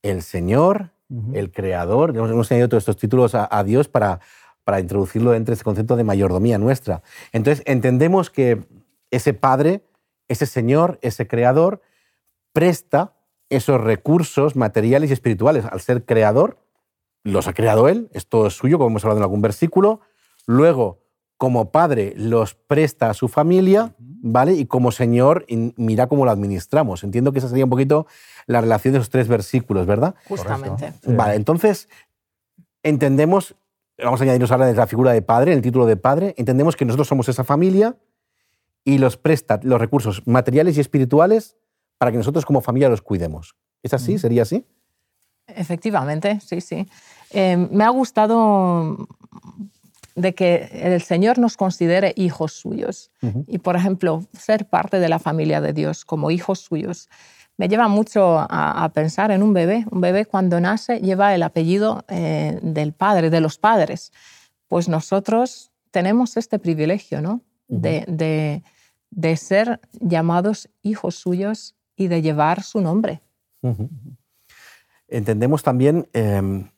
el 0.01 0.23
Señor, 0.23 0.89
el 1.33 1.51
Creador. 1.51 2.17
Hemos, 2.17 2.51
añadido 2.51 2.69
todos 2.69 2.81
estos 2.81 2.97
títulos 2.97 3.33
a 3.35 3.63
Dios 3.63 3.87
para 3.87 4.19
para 4.67 4.81
introducirlo 4.81 5.33
entre 5.33 5.53
ese 5.53 5.63
concepto 5.63 5.95
de 5.95 6.03
mayordomía 6.03 6.57
nuestra. 6.57 7.01
Entonces, 7.31 7.63
entendemos 7.65 8.29
que 8.29 8.65
ese 9.11 9.33
Padre, 9.33 9.81
ese 10.27 10.45
Señor, 10.45 10.99
ese 11.01 11.25
Creador, 11.25 11.81
presta 12.51 13.13
esos 13.49 13.79
recursos 13.79 14.57
materiales 14.57 15.09
y 15.09 15.13
espirituales. 15.13 15.63
Al 15.63 15.79
ser 15.79 16.03
creador, 16.03 16.57
los 17.23 17.47
ha 17.47 17.53
creado 17.53 17.87
Él, 17.87 18.09
esto 18.11 18.47
es 18.47 18.55
suyo, 18.55 18.77
como 18.77 18.89
hemos 18.89 19.05
hablado 19.05 19.19
en 19.19 19.23
algún 19.23 19.41
versículo. 19.41 20.01
Luego, 20.47 20.99
como 21.37 21.71
Padre, 21.71 22.13
los 22.17 22.53
presta 22.53 23.09
a 23.09 23.13
su 23.13 23.29
familia, 23.29 23.95
¿vale? 23.97 24.51
Y 24.51 24.65
como 24.65 24.91
Señor, 24.91 25.45
mira 25.77 26.07
cómo 26.07 26.25
lo 26.25 26.31
administramos. 26.31 27.05
Entiendo 27.05 27.31
que 27.31 27.39
esa 27.39 27.47
sería 27.47 27.63
un 27.63 27.69
poquito 27.69 28.05
la 28.47 28.59
relación 28.59 28.91
de 28.91 28.97
esos 28.97 29.11
tres 29.11 29.29
versículos, 29.29 29.85
¿verdad? 29.85 30.15
Justamente. 30.27 30.91
Vale, 31.05 31.35
entonces 31.35 31.87
entendemos 32.83 33.55
vamos 34.03 34.19
a 34.21 34.23
añadirnos 34.23 34.51
ahora 34.51 34.67
de 34.67 34.73
la 34.73 34.87
figura 34.87 35.11
de 35.11 35.21
padre, 35.21 35.53
el 35.53 35.61
título 35.61 35.85
de 35.85 35.97
padre, 35.97 36.35
entendemos 36.37 36.75
que 36.75 36.85
nosotros 36.85 37.07
somos 37.07 37.29
esa 37.29 37.43
familia 37.43 37.97
y 38.83 38.99
los 38.99 39.17
presta 39.17 39.59
los 39.63 39.79
recursos 39.79 40.25
materiales 40.25 40.77
y 40.77 40.81
espirituales 40.81 41.57
para 41.97 42.11
que 42.11 42.17
nosotros 42.17 42.45
como 42.45 42.61
familia 42.61 42.89
los 42.89 43.01
cuidemos. 43.01 43.55
¿Es 43.83 43.93
así? 43.93 44.17
¿Sería 44.17 44.43
así? 44.43 44.65
Efectivamente, 45.47 46.39
sí, 46.41 46.61
sí. 46.61 46.87
Eh, 47.31 47.57
me 47.71 47.83
ha 47.83 47.89
gustado 47.89 49.07
de 50.15 50.33
que 50.33 50.69
el 50.73 51.01
Señor 51.01 51.37
nos 51.37 51.57
considere 51.57 52.13
hijos 52.15 52.53
suyos. 52.53 53.11
Y, 53.45 53.59
por 53.59 53.75
ejemplo, 53.75 54.23
ser 54.33 54.67
parte 54.67 54.99
de 54.99 55.09
la 55.09 55.19
familia 55.19 55.61
de 55.61 55.73
Dios 55.73 56.05
como 56.05 56.31
hijos 56.31 56.59
suyos 56.59 57.07
me 57.57 57.67
lleva 57.67 57.87
mucho 57.87 58.37
a, 58.39 58.89
pensar 58.93 59.31
en 59.31 59.41
un 59.41 59.51
bebé. 59.51 59.85
Un 59.89 59.99
bebé 59.99 60.25
cuando 60.25 60.59
nace 60.59 60.99
lleva 60.99 61.33
el 61.33 61.41
apellido 61.41 62.05
eh, 62.07 62.59
del 62.61 62.93
padre, 62.93 63.31
de 63.31 63.41
los 63.41 63.57
padres. 63.57 64.13
Pues 64.67 64.87
nosotros 64.87 65.71
tenemos 65.91 66.37
este 66.37 66.59
privilegio, 66.59 67.21
¿no? 67.21 67.41
de, 67.67 68.61
ser 69.35 69.81
llamados 69.93 70.69
hijos 70.83 71.15
suyos 71.15 71.75
y 71.95 72.07
de 72.07 72.21
llevar 72.21 72.61
su 72.61 72.79
nombre. 72.79 73.21
Entendemos 75.07 75.63
también 75.63 76.07
em, 76.13 76.69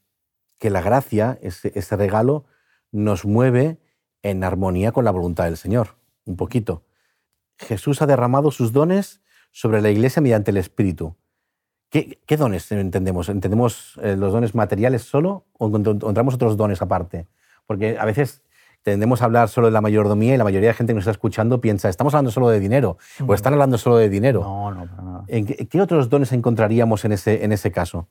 que 0.58 0.70
la 0.70 0.82
gracia, 0.82 1.38
ese, 1.42 1.72
ese 1.76 1.96
regalo, 1.98 2.46
nos 2.92 3.26
mueve 3.26 3.80
en 4.24 4.44
armonía 4.44 4.92
con 4.92 5.04
la 5.04 5.12
voluntad 5.12 5.46
del 5.46 5.58
Señor, 5.58 5.98
un 6.26 6.38
poquito. 6.38 6.84
Jesús 7.58 8.02
ha 8.02 8.08
derramado 8.08 8.52
sus 8.52 8.72
dones 8.72 9.22
sobre 9.52 9.82
la 9.82 9.90
Iglesia 9.90 10.22
mediante 10.22 10.52
el 10.52 10.58
Espíritu. 10.58 11.16
¿Qué, 11.90 12.38
dones 12.38 12.72
entendemos? 12.72 13.30
¿Entendemos 13.30 14.00
eh, 14.04 14.16
los 14.16 14.32
dones 14.32 14.54
materiales 14.54 15.02
solo 15.02 15.46
o 15.58 15.68
encontramos 15.68 16.36
otros 16.36 16.56
dones 16.56 16.82
aparte? 16.84 17.26
Porque 17.66 17.98
a 17.98 18.06
veces 18.06 18.44
tendemos 18.84 19.22
a 19.22 19.26
hablar 19.26 19.50
solo 19.50 19.68
de 19.68 19.74
la 19.74 19.82
mayordomía 19.82 20.36
y 20.36 20.38
la 20.38 20.44
mayoría 20.44 20.70
de 20.70 20.76
gente 20.76 20.92
que 20.92 20.96
nos 20.96 21.04
está 21.04 21.12
escuchando 21.12 21.60
piensa, 21.62 21.90
estamos 21.90 22.14
hablando 22.14 22.32
solo 22.32 22.50
de 22.50 22.60
dinero 22.60 22.98
o 23.26 23.34
están 23.34 23.54
hablando 23.54 23.80
solo 23.80 23.98
de 23.98 24.08
dinero. 24.08 24.42
No, 24.42 24.72
no, 24.72 24.86
para 24.86 25.02
nada. 25.02 25.24
¿En 25.28 25.46
qué, 25.46 25.82
otros 25.82 26.10
dones 26.10 26.32
encontraríamos 26.32 27.06
en 27.06 27.14
ese, 27.14 27.44
en 27.44 27.52
ese 27.52 27.72
caso? 27.72 28.08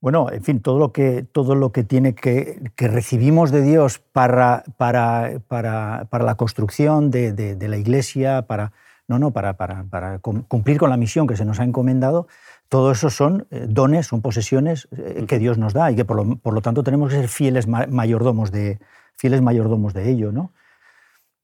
Bueno, 0.00 0.30
en 0.30 0.42
fin, 0.42 0.60
todo 0.60 0.78
lo 0.78 0.92
que, 0.92 1.24
todo 1.24 1.54
lo 1.54 1.72
que 1.72 1.84
tiene 1.84 2.14
que, 2.14 2.70
que 2.74 2.88
recibimos 2.88 3.50
de 3.50 3.62
Dios 3.62 3.98
para, 3.98 4.64
para, 4.78 5.40
para, 5.46 6.06
para 6.08 6.24
la 6.24 6.36
construcción 6.36 7.10
de, 7.10 7.32
de 7.32 7.68
la 7.68 7.76
iglesia, 7.76 8.42
para, 8.42 8.72
no, 9.08 9.18
no, 9.18 9.32
para, 9.32 9.56
para, 9.56 10.18
cumplir 10.20 10.78
con 10.78 10.90
la 10.90 10.96
misión 10.96 11.26
que 11.26 11.36
se 11.36 11.44
nos 11.44 11.58
ha 11.60 11.64
encomendado, 11.64 12.28
todo 12.68 12.92
eso 12.92 13.08
son 13.08 13.46
eh, 13.50 13.66
dones, 13.68 14.06
son 14.06 14.20
posesiones 14.20 14.86
eh, 14.92 15.24
que 15.26 15.38
Dios 15.38 15.56
nos 15.58 15.72
da 15.72 15.90
y 15.90 15.96
que 15.96 16.04
por 16.04 16.16
lo, 16.16 16.36
por 16.36 16.52
lo 16.52 16.60
tanto 16.60 16.82
tenemos 16.82 17.10
que 17.10 17.16
ser 17.16 17.28
fieles 17.28 17.66
mayordomos 17.66 18.52
de, 18.52 18.78
fieles 19.16 19.40
mayordomos 19.40 19.94
de 19.94 20.10
ello. 20.10 20.30
¿no? 20.30 20.52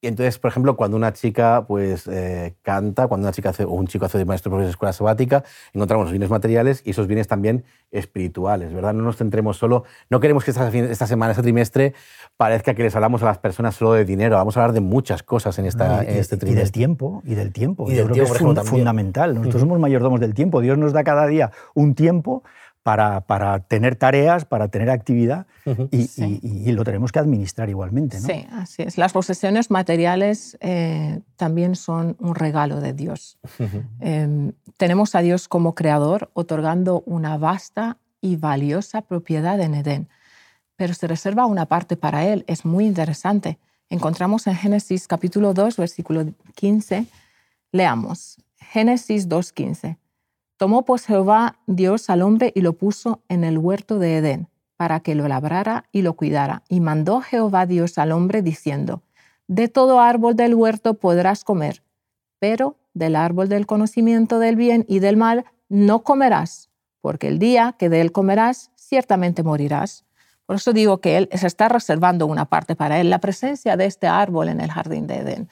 Y 0.05 0.07
entonces, 0.07 0.39
por 0.39 0.51
ejemplo, 0.51 0.77
cuando 0.77 0.99
una 0.99 1.15
chica 1.15 1.65
pues, 1.67 2.07
eh, 2.09 2.57
canta, 2.61 3.09
cuando 3.09 3.27
una 3.27 3.33
chica 3.33 3.49
hace, 3.49 3.65
o 3.65 3.71
un 3.71 3.87
chico 3.87 4.05
hace 4.05 4.19
de 4.19 4.27
maestro 4.27 4.55
de 4.59 4.69
escuela 4.69 4.93
sabática, 4.93 5.45
encontramos 5.73 6.05
los 6.05 6.13
bienes 6.13 6.29
materiales 6.29 6.83
y 6.85 6.91
esos 6.91 7.07
bienes 7.07 7.27
también 7.27 7.65
espirituales, 7.91 8.75
¿verdad? 8.75 8.93
No 8.93 9.03
nos 9.03 9.17
centremos 9.17 9.57
solo, 9.57 9.85
no 10.11 10.21
queremos 10.21 10.45
que 10.45 10.51
esta, 10.51 10.69
esta 10.69 11.07
semana, 11.07 11.31
este 11.31 11.43
trimestre, 11.43 11.95
parezca 12.37 12.75
que 12.75 12.83
les 12.83 12.95
hablamos 12.95 13.23
a 13.23 13.25
las 13.25 13.39
personas 13.39 13.77
solo 13.77 13.95
de 13.95 14.05
dinero, 14.05 14.37
vamos 14.37 14.59
a 14.59 14.61
hablar 14.61 14.75
de 14.75 14.83
muchas 14.83 15.23
cosas 15.23 15.59
en, 15.59 15.65
esta, 15.65 16.03
en 16.03 16.19
este 16.19 16.37
trimestre. 16.37 16.53
Y 16.53 16.65
del 16.65 16.73
tiempo, 16.73 17.23
y 17.25 17.35
del 17.35 17.53
tiempo. 17.55 17.91
Y 17.91 17.97
Yo 17.97 18.05
creo 18.05 18.27
que 18.27 18.61
es 18.61 18.69
fundamental. 18.69 19.35
Nosotros 19.35 19.63
somos 19.63 19.81
mayordomos 19.81 20.21
del 20.21 20.35
tiempo. 20.35 20.61
Dios 20.61 20.77
nos 20.77 20.93
da 20.93 21.03
cada 21.03 21.27
día 21.27 21.51
un 21.73 21.95
tiempo 21.95 22.43
para, 22.85 23.23
para, 23.23 23.61
tener 23.61 23.97
tareas, 23.97 24.45
para 24.45 24.69
tener 24.69 24.91
actividad 24.91 25.47
y, 25.91 26.71
lo 26.71 26.85
tenemos 26.85 27.13
que 27.13 27.19
administrar 27.19 27.71
igualmente. 27.71 28.21
¿no? 28.21 28.27
Sí, 28.27 28.47
así 28.53 28.83
es. 28.83 28.99
Las 28.99 29.15
posesiones 29.15 29.71
materiales 29.71 30.59
eh, 30.61 31.23
también 31.37 31.77
son 31.77 32.15
un 32.21 32.35
regalo 32.35 32.81
de 32.81 32.93
Dios. 32.93 33.39
Em, 34.01 34.53
tenemos 34.77 35.15
a 35.15 35.21
Dios 35.21 35.49
como 35.49 35.75
creador 35.75 36.31
otorgando 36.35 37.03
una 37.07 37.39
vasta 37.39 37.97
y 38.21 38.37
valiosa 38.37 39.01
propiedad 39.01 39.59
en 39.61 39.75
Edén, 39.75 40.09
pero 40.77 40.93
se 40.93 41.07
reserva 41.07 41.47
una 41.47 41.65
parte 41.65 41.97
para 41.97 42.27
Él. 42.27 42.45
Es 42.47 42.67
muy 42.67 42.85
interesante. 42.85 43.59
Encontramos 43.89 44.47
en 44.47 44.57
Génesis 44.57 45.09
capítulo 45.09 45.55
2, 45.55 45.79
versículo 45.79 46.27
15, 46.55 47.07
leamos. 47.73 48.37
Génesis 48.59 49.27
2.15. 49.27 49.97
Tomó 50.57 50.85
pues 50.85 51.07
Jehová 51.07 51.59
Dios 51.67 52.11
al 52.11 52.23
hombre 52.23 52.53
y 52.55 52.61
lo 52.61 52.75
puso 52.75 53.23
en 53.29 53.45
el 53.45 53.59
huerto 53.59 53.99
de 53.99 54.19
Edén, 54.19 54.49
para 54.77 55.01
que 55.01 55.15
lo 55.15 55.27
labrara 55.27 55.85
y 55.91 56.03
lo 56.03 56.15
cuidara. 56.15 56.63
Y 56.69 56.81
mandó 56.81 57.21
Jehová 57.21 57.67
Dios 57.67 57.99
al 57.99 58.13
hombre 58.13 58.43
diciendo, 58.43 59.03
De 59.49 59.69
todo 59.69 60.01
árbol 60.01 60.37
del 60.37 60.55
huerto 60.55 60.95
podrás 60.95 61.43
comer, 61.43 61.83
pero 62.39 62.77
del 62.95 63.17
árbol 63.17 63.49
del 63.49 63.67
conocimiento 63.67 64.39
del 64.39 64.57
bien 64.57 64.85
y 64.89 65.01
del 65.01 65.17
mal 65.17 65.45
no 65.69 66.05
comerás, 66.05 66.71
porque 67.01 67.27
el 67.29 67.39
día 67.39 67.75
que 67.79 67.89
de 67.89 68.01
él 68.01 68.13
comerás, 68.13 68.71
ciertamente 68.77 69.43
morirás. 69.43 70.05
Por 70.47 70.57
eso 70.57 70.73
digo 70.73 71.01
que 71.01 71.17
él 71.17 71.29
se 71.33 71.47
está 71.47 71.69
reservando 71.69 72.27
una 72.27 72.45
parte 72.45 72.77
para 72.77 73.01
él. 73.01 73.11
La 73.11 73.19
presencia 73.19 73.77
de 73.77 73.87
este 73.87 74.07
árbol 74.07 74.49
en 74.49 74.61
el 74.61 74.71
jardín 74.71 75.07
de 75.07 75.17
Edén 75.17 75.49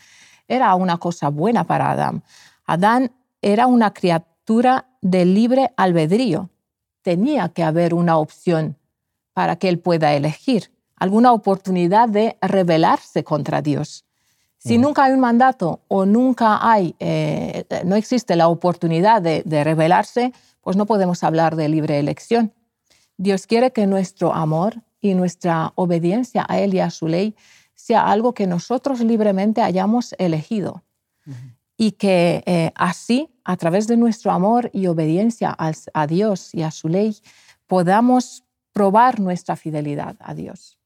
era 0.48 0.74
una 0.74 0.98
cosa 0.98 1.28
buena 1.28 1.64
para 1.64 1.90
Adán. 1.90 2.22
Adán 2.66 3.10
era 3.40 3.66
una 3.66 3.92
criatura 3.92 4.86
de 5.02 5.26
libre 5.26 5.72
albedrío. 5.76 6.48
Tenía 7.02 7.50
que 7.50 7.62
haber 7.62 7.92
una 7.92 8.16
opción 8.16 8.76
para 9.34 9.56
que 9.56 9.68
él 9.68 9.78
pueda 9.78 10.14
elegir, 10.14 10.72
alguna 10.96 11.32
oportunidad 11.32 12.08
de 12.08 12.38
rebelarse 12.40 13.24
contra 13.24 13.60
Dios. 13.60 14.04
Si 14.58 14.78
nunca 14.78 15.04
hay 15.04 15.12
un 15.12 15.18
mandato 15.18 15.80
o 15.88 16.06
nunca 16.06 16.58
hay, 16.62 16.94
eh, 17.00 17.64
no 17.84 17.96
existe 17.96 18.36
la 18.36 18.46
oportunidad 18.46 19.20
de, 19.20 19.42
de 19.44 19.64
rebelarse, 19.64 20.32
pues 20.60 20.76
no 20.76 20.86
podemos 20.86 21.24
hablar 21.24 21.56
de 21.56 21.68
libre 21.68 21.98
elección. 21.98 22.52
Dios 23.16 23.48
quiere 23.48 23.72
que 23.72 23.88
nuestro 23.88 24.32
amor 24.32 24.80
y 25.00 25.14
nuestra 25.14 25.72
obediencia 25.74 26.46
a 26.48 26.60
Él 26.60 26.74
y 26.74 26.78
a 26.78 26.90
su 26.90 27.08
ley 27.08 27.34
sea 27.74 28.08
algo 28.08 28.34
que 28.34 28.46
nosotros 28.46 29.00
libremente 29.00 29.62
hayamos 29.62 30.14
elegido. 30.18 30.84
Y 31.82 31.90
que 31.90 32.44
eh, 32.46 32.70
así, 32.76 33.28
a 33.42 33.56
través 33.56 33.88
de 33.88 33.96
nuestro 33.96 34.30
amor 34.30 34.70
y 34.72 34.86
obediencia 34.86 35.52
a, 35.58 36.06
Dios 36.06 36.54
y 36.54 36.62
a 36.62 36.70
su 36.70 36.88
ley, 36.88 37.16
podamos 37.66 38.44
probar 38.72 39.18
nuestra 39.18 39.56
fidelidad 39.56 40.14
a 40.20 40.32
Dios. 40.32 40.78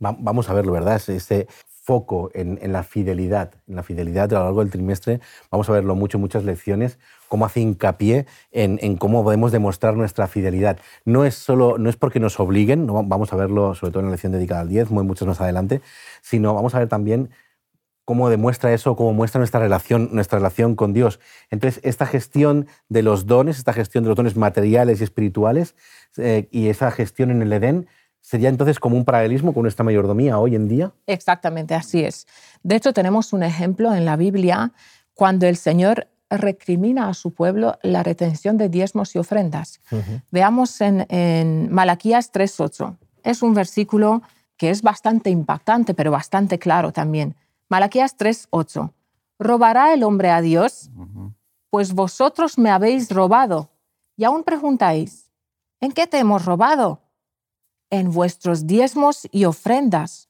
Vamos 0.00 0.50
a 0.50 0.54
verlo, 0.54 0.72
¿verdad? 0.72 1.00
Ese 1.06 1.46
foco 1.84 2.32
en, 2.34 2.58
la 2.72 2.82
fidelidad, 2.82 3.52
en 3.68 3.76
la 3.76 3.84
fidelidad 3.84 4.32
a 4.32 4.40
lo 4.40 4.44
largo 4.46 4.60
del 4.60 4.72
trimestre, 4.72 5.20
vamos 5.52 5.68
a 5.68 5.72
verlo 5.72 5.94
mucho, 5.94 6.18
muchas 6.18 6.42
lecciones, 6.42 6.98
cómo 7.28 7.46
hace 7.46 7.60
hincapié 7.60 8.26
en, 8.50 8.96
cómo 8.96 9.22
podemos 9.22 9.52
demostrar 9.52 9.94
nuestra 9.94 10.26
fidelidad. 10.26 10.80
No 11.04 11.26
es 11.26 11.36
solo, 11.36 11.78
no 11.78 11.88
es 11.88 11.96
porque 11.96 12.18
nos 12.18 12.40
obliguen, 12.40 12.88
vamos 12.88 13.32
a 13.32 13.36
verlo 13.36 13.76
sobre 13.76 13.92
todo 13.92 14.00
en 14.00 14.06
la 14.06 14.12
lección 14.12 14.32
dedicada 14.32 14.62
al 14.62 14.68
10, 14.68 14.90
muy 14.90 15.04
muchos 15.04 15.28
más 15.28 15.40
adelante, 15.40 15.80
sino 16.22 16.54
vamos 16.54 16.74
a 16.74 16.80
ver 16.80 16.88
también 16.88 17.30
cómo 18.08 18.30
demuestra 18.30 18.72
eso, 18.72 18.96
cómo 18.96 19.12
muestra 19.12 19.38
nuestra 19.38 19.60
relación, 19.60 20.08
nuestra 20.12 20.38
relación 20.38 20.76
con 20.76 20.94
Dios. 20.94 21.20
Entonces, 21.50 21.78
esta 21.84 22.06
gestión 22.06 22.66
de 22.88 23.02
los 23.02 23.26
dones, 23.26 23.58
esta 23.58 23.74
gestión 23.74 24.02
de 24.02 24.08
los 24.08 24.16
dones 24.16 24.34
materiales 24.34 25.02
y 25.02 25.04
espirituales, 25.04 25.74
eh, 26.16 26.48
y 26.50 26.68
esa 26.68 26.90
gestión 26.90 27.30
en 27.30 27.42
el 27.42 27.52
Edén, 27.52 27.86
¿sería 28.22 28.48
entonces 28.48 28.80
como 28.80 28.96
un 28.96 29.04
paralelismo 29.04 29.52
con 29.52 29.64
nuestra 29.64 29.84
mayordomía 29.84 30.38
hoy 30.38 30.54
en 30.54 30.68
día? 30.68 30.94
Exactamente, 31.06 31.74
así 31.74 32.02
es. 32.02 32.26
De 32.62 32.76
hecho, 32.76 32.94
tenemos 32.94 33.34
un 33.34 33.42
ejemplo 33.42 33.94
en 33.94 34.06
la 34.06 34.16
Biblia 34.16 34.72
cuando 35.12 35.46
el 35.46 35.58
Señor 35.58 36.08
recrimina 36.30 37.10
a 37.10 37.12
su 37.12 37.34
pueblo 37.34 37.78
la 37.82 38.02
retención 38.02 38.56
de 38.56 38.70
diezmos 38.70 39.14
y 39.16 39.18
ofrendas. 39.18 39.82
Veamos 40.30 40.80
en, 40.80 41.04
en 41.10 41.70
Malaquías 41.70 42.32
3.8. 42.32 42.96
Es 43.22 43.42
un 43.42 43.52
versículo 43.52 44.22
que 44.56 44.70
es 44.70 44.80
bastante 44.80 45.28
impactante, 45.28 45.92
pero 45.92 46.10
bastante 46.10 46.58
claro 46.58 46.90
también. 46.90 47.36
Malaquías 47.68 48.16
3:8. 48.16 48.92
¿Robará 49.38 49.92
el 49.92 50.02
hombre 50.02 50.30
a 50.30 50.40
Dios? 50.40 50.90
Pues 51.70 51.92
vosotros 51.92 52.58
me 52.58 52.70
habéis 52.70 53.10
robado. 53.10 53.70
Y 54.16 54.24
aún 54.24 54.42
preguntáis, 54.42 55.30
¿en 55.80 55.92
qué 55.92 56.06
te 56.06 56.18
hemos 56.18 56.44
robado? 56.44 57.02
En 57.90 58.10
vuestros 58.10 58.66
diezmos 58.66 59.28
y 59.30 59.44
ofrendas. 59.44 60.28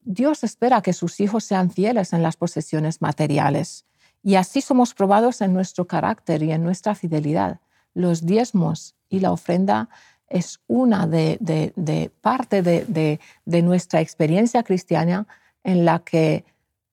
Dios 0.00 0.42
espera 0.42 0.82
que 0.82 0.92
sus 0.92 1.20
hijos 1.20 1.44
sean 1.44 1.70
fieles 1.70 2.12
en 2.12 2.22
las 2.22 2.36
posesiones 2.36 3.00
materiales. 3.00 3.84
Y 4.22 4.34
así 4.34 4.60
somos 4.60 4.94
probados 4.94 5.40
en 5.40 5.52
nuestro 5.52 5.86
carácter 5.86 6.42
y 6.42 6.52
en 6.52 6.64
nuestra 6.64 6.94
fidelidad. 6.94 7.60
Los 7.94 8.24
diezmos 8.26 8.96
y 9.08 9.20
la 9.20 9.32
ofrenda 9.32 9.88
es 10.28 10.60
una 10.66 11.06
de, 11.06 12.10
parte 12.20 12.62
de, 12.62 13.20
nuestra 13.62 14.00
experiencia 14.00 14.62
cristiana 14.62 15.26
en 15.64 15.84
la 15.84 16.00
que 16.00 16.44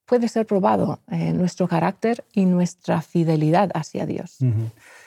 puede 0.06 0.28
ser 0.28 0.46
probado 0.46 1.00
eh, 1.12 1.34
nuestro 1.34 1.68
carácter 1.68 2.26
y 2.34 2.46
nuestra 2.46 3.02
fidelidad 3.02 3.70
hacia 3.76 4.06
Dios. 4.06 4.40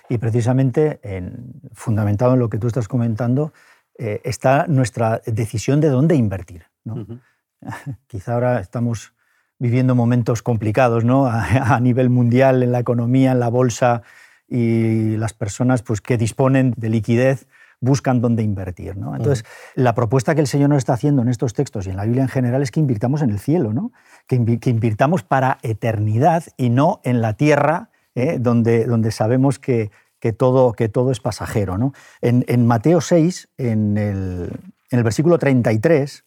Y 0.09 0.19
precisamente, 0.19 1.00
en, 1.02 1.61
fundamentado 1.73 2.35
en 2.35 2.38
lo 2.38 2.48
que 2.48 2.59
tú 2.59 2.68
estás 2.68 2.87
comentando, 2.87 3.53
eh, 3.98 4.20
está 4.25 4.66
nuestra 4.68 5.20
decisión 5.27 5.81
de 5.81 5.88
dónde 5.88 6.14
invertir. 6.14 6.66
Quizá 8.07 8.35
ahora 8.35 8.61
estamos 8.61 9.12
viviendo 9.59 9.94
momentos 9.94 10.42
complicados 10.42 11.05
¿no? 11.05 11.27
a, 11.27 11.79
nivel 11.81 12.09
mundial, 12.11 12.62
en 12.62 12.72
la 12.72 12.81
economía, 12.81 13.33
en 13.33 13.40
la 13.40 13.48
bolsa, 13.48 14.03
y 14.48 15.16
las 15.16 15.33
personas 15.33 15.83
pues, 15.83 16.01
que 16.01 16.16
disponen 16.16 16.75
de 16.77 16.90
liquidez 16.90 17.48
buscan 17.83 18.23
dónde 18.23 18.42
invertir. 18.42 18.97
¿no? 18.97 19.14
Entonces, 19.14 19.45
la 19.75 19.95
propuesta 19.95 20.35
que 20.35 20.40
el 20.40 20.47
Señor 20.47 20.71
nos 20.71 20.79
está 20.79 20.95
haciendo 20.95 21.21
en 21.21 21.29
estos 21.29 21.53
textos 21.53 21.87
y 21.87 21.90
en 21.90 21.97
la 21.97 22.05
Biblia 22.05 22.23
en 22.23 22.29
general 22.29 22.62
es 22.62 22.71
que 22.71 22.81
invirtamos 22.81 23.21
en 23.21 23.31
el 23.31 23.38
cielo, 23.38 23.75
¿no? 23.75 23.92
que, 24.27 24.37
invirtamos 24.37 25.25
para 25.25 25.59
eternidad 25.62 26.45
y 26.57 26.71
no 26.71 27.01
en 27.03 27.21
la 27.21 27.35
tierra, 27.35 27.90
¿eh? 28.14 28.38
donde, 28.40 28.87
donde 28.87 29.11
sabemos 29.11 29.59
que, 29.59 29.90
que, 30.21 30.33
todo, 30.33 30.73
que 30.73 30.88
todo 30.88 31.11
es 31.11 31.21
pasajero. 31.21 31.77
¿no? 31.77 31.92
En, 32.21 32.66
Mateo 32.66 33.01
6, 33.01 33.49
en 33.59 33.99
el, 33.99 34.51
en 34.90 34.99
el 34.99 35.05
versículo 35.05 35.38
33, 35.38 36.25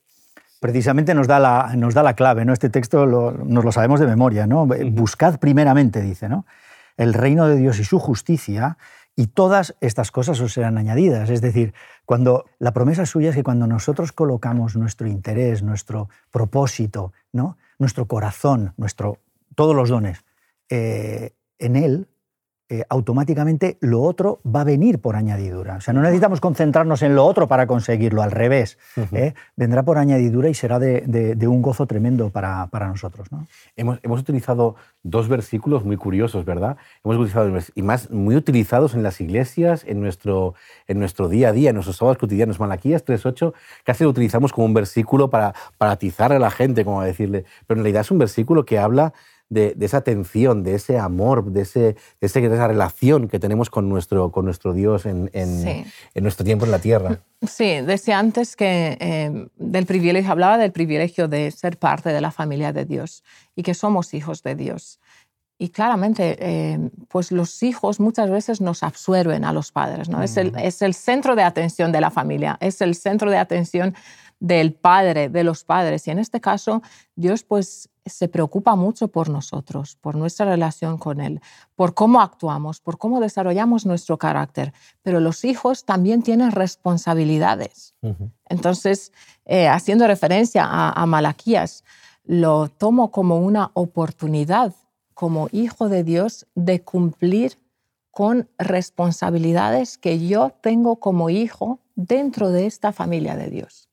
precisamente 0.60 1.13
nos 1.13 1.28
da 1.28 1.39
la, 1.39 1.74
nos 1.78 1.94
da 1.94 2.04
la 2.04 2.15
clave, 2.15 2.44
¿no? 2.44 2.52
Este 2.52 2.70
texto 2.70 3.06
nos 3.06 3.63
lo 3.63 3.72
sabemos 3.72 4.00
de 4.00 4.08
memoria, 4.08 4.48
¿no? 4.48 4.65
Buscad 4.65 5.38
primeramente, 5.38 6.02
dice, 6.02 6.28
¿no? 6.28 6.46
El 6.98 7.13
reino 7.13 7.48
de 7.48 7.58
Dios 7.58 7.78
y 7.80 7.84
su 7.84 8.00
justicia 8.00 8.78
y 9.15 9.28
todas 9.28 9.75
estas 9.80 10.12
cosas 10.12 10.39
os 10.41 10.54
serán 10.54 10.78
añadidas. 10.78 11.30
Es 11.30 11.41
decir, 11.41 11.73
cuando 12.06 12.45
la 12.60 12.73
promesa 12.73 13.06
suya 13.06 13.30
es 13.30 13.36
que 13.36 13.43
cuando 13.43 13.65
nosotros 13.67 14.12
colocamos 14.12 14.75
nuestro 14.75 15.08
interés, 15.08 15.63
nuestro 15.63 16.10
propósito, 16.32 17.13
¿no? 17.32 17.58
nuestro 17.80 18.08
corazón, 18.08 18.73
nuestro, 18.78 19.19
todos 19.56 19.75
los 19.75 19.89
dones 19.89 20.25
eh, 20.69 21.34
en 21.60 21.75
Él, 21.75 22.08
eh, 22.67 22.84
automáticamente 22.89 23.78
lo 23.80 24.01
otro 24.01 24.39
va 24.43 24.62
a 24.62 24.63
venir 24.63 24.99
por 24.99 25.15
añadidura. 25.15 25.75
O 25.75 25.82
sea, 25.82 25.93
no 25.93 26.01
necesitamos 26.01 26.41
concentrarnos 26.41 27.04
en 27.04 27.13
lo 27.13 27.23
otro 27.23 27.47
para 27.47 27.67
conseguirlo, 27.67 28.23
al 28.23 28.32
revés. 28.32 28.80
¿eh? 29.12 29.36
Vendrá 29.56 29.84
por 29.84 29.99
añadidura 29.99 30.49
y 30.49 30.56
será 30.56 30.80
de, 30.80 31.47
un 31.47 31.62
gozo 31.62 31.86
tremendo 31.86 32.32
para, 32.32 32.67
nosotros. 32.88 33.32
¿no? 33.32 33.45
Hemos, 33.75 33.99
hemos, 34.01 34.19
utilizado 34.19 34.78
dos 35.04 35.28
versículos 35.28 35.86
muy 35.86 35.95
curiosos, 35.95 36.43
¿verdad? 36.43 36.78
Hemos 37.04 37.17
utilizado, 37.17 37.51
y 37.75 37.82
más 37.84 38.10
muy 38.10 38.36
utilizados 38.36 38.95
en 38.95 39.04
las 39.04 39.21
iglesias, 39.21 39.84
en 39.86 40.01
nuestro, 40.01 40.56
en 40.88 40.97
nuestro 40.97 41.30
día 41.30 41.49
a 41.49 41.51
día, 41.51 41.69
en 41.69 41.75
nuestros 41.75 41.97
sábados 41.97 42.17
cotidianos. 42.17 42.60
Malaquías 42.60 43.06
3.8 43.06 43.54
casi 43.84 44.06
lo 44.06 44.10
utilizamos 44.10 44.51
como 44.51 44.65
un 44.65 44.73
versículo 44.73 45.30
para, 45.30 45.54
para 45.78 45.91
atizar 45.91 46.34
a 46.34 46.39
la 46.39 46.49
gente, 46.49 46.84
como 46.84 47.04
decirle. 47.04 47.45
Pero 47.67 47.80
en 47.80 47.84
realidad 47.84 48.01
es 48.01 48.10
un 48.10 48.17
versículo 48.17 48.65
que 48.65 48.80
habla 48.80 49.13
de, 49.50 49.76
esa 49.80 49.98
atención, 49.98 50.64
de 50.64 50.76
ese 50.76 50.98
amor, 50.98 51.52
de, 51.52 51.62
ese, 51.62 51.96
de, 52.20 52.28
esa 52.28 52.68
relación 52.68 53.28
que 53.28 53.40
tenemos 53.40 53.70
con 53.70 53.90
nuestro, 53.90 54.32
con 54.32 54.46
nuestro 54.46 54.74
Dios 54.74 55.06
en, 55.06 55.30
en, 55.34 55.86
nuestro 56.16 56.46
tiempo 56.46 56.66
en 56.66 56.72
la 56.72 56.80
tierra. 56.80 57.20
Sí, 57.46 57.82
decía 57.82 58.18
antes 58.18 58.56
que 58.56 58.98
eh, 59.00 59.48
del 59.58 59.86
privilegio, 59.86 60.32
hablaba 60.32 60.58
del 60.58 60.72
privilegio 60.72 61.28
de 61.28 61.52
ser 61.52 61.78
parte 61.78 62.10
de 62.10 62.20
la 62.20 62.32
familia 62.32 62.74
de 62.74 62.86
Dios 62.86 63.24
y 63.56 63.62
que 63.62 63.76
somos 63.76 64.16
hijos 64.16 64.42
de 64.42 64.56
Dios. 64.56 65.00
Y 65.60 65.70
claramente, 65.70 66.38
eh, 66.40 66.90
pues 67.08 67.32
los 67.32 67.62
hijos 67.62 68.00
muchas 68.00 68.32
veces 68.32 68.62
nos 68.62 68.82
absorben 68.82 69.46
a 69.46 69.54
los 69.54 69.72
padres, 69.72 70.10
¿no? 70.10 70.24
es, 70.24 70.38
el, 70.38 70.54
es 70.58 70.82
el 70.82 70.96
centro 70.96 71.36
de 71.36 71.44
atención 71.44 71.92
de 71.92 72.02
la 72.02 72.10
familia, 72.10 72.58
es 72.62 72.82
el 72.82 72.96
centro 72.96 73.30
de 73.30 73.38
atención 73.38 73.94
del 74.40 74.74
padre, 74.74 75.30
de 75.30 75.44
los 75.44 75.64
padres. 75.64 76.08
Y 76.08 76.12
en 76.12 76.20
este 76.20 76.42
caso, 76.42 76.82
Dios 77.16 77.44
pues 77.44 77.90
se 78.06 78.28
preocupa 78.28 78.76
mucho 78.76 79.08
por 79.08 79.30
nosotros, 79.30 79.98
por 80.00 80.15
nuestra 80.15 80.46
relación 80.46 80.98
con 80.98 81.22
Él, 81.22 81.41
por 81.76 81.94
cómo 81.94 82.22
actuamos, 82.22 82.80
por 82.80 82.98
cómo 82.98 83.20
desarrollamos 83.20 83.86
nuestro 83.86 84.18
carácter. 84.18 84.74
Pero 85.02 85.20
los 85.20 85.44
hijos 85.44 85.86
también 85.86 86.22
tienen 86.22 86.52
responsabilidades. 86.52 87.96
Entonces, 88.48 89.12
eh, 89.46 89.68
haciendo 89.68 90.06
referencia 90.08 90.65
a, 90.65 90.91
a 90.91 91.06
Malaquías, 91.06 91.84
lo 92.24 92.70
tomo 92.70 93.12
como 93.12 93.38
una 93.38 93.72
oportunidad 93.74 94.74
como 95.15 95.48
hijo 95.52 95.89
de 95.89 96.04
Dios 96.04 96.46
de 96.56 96.82
cumplir 96.82 97.58
con 98.12 98.50
responsabilidades 98.58 99.98
que 99.98 100.26
yo 100.26 100.54
tengo 100.62 100.98
como 100.98 101.30
hijo 101.30 101.80
dentro 101.96 102.50
de 102.50 102.65
esta 102.65 102.91
familia 102.91 103.36
de 103.36 103.50
Dios. 103.50 103.89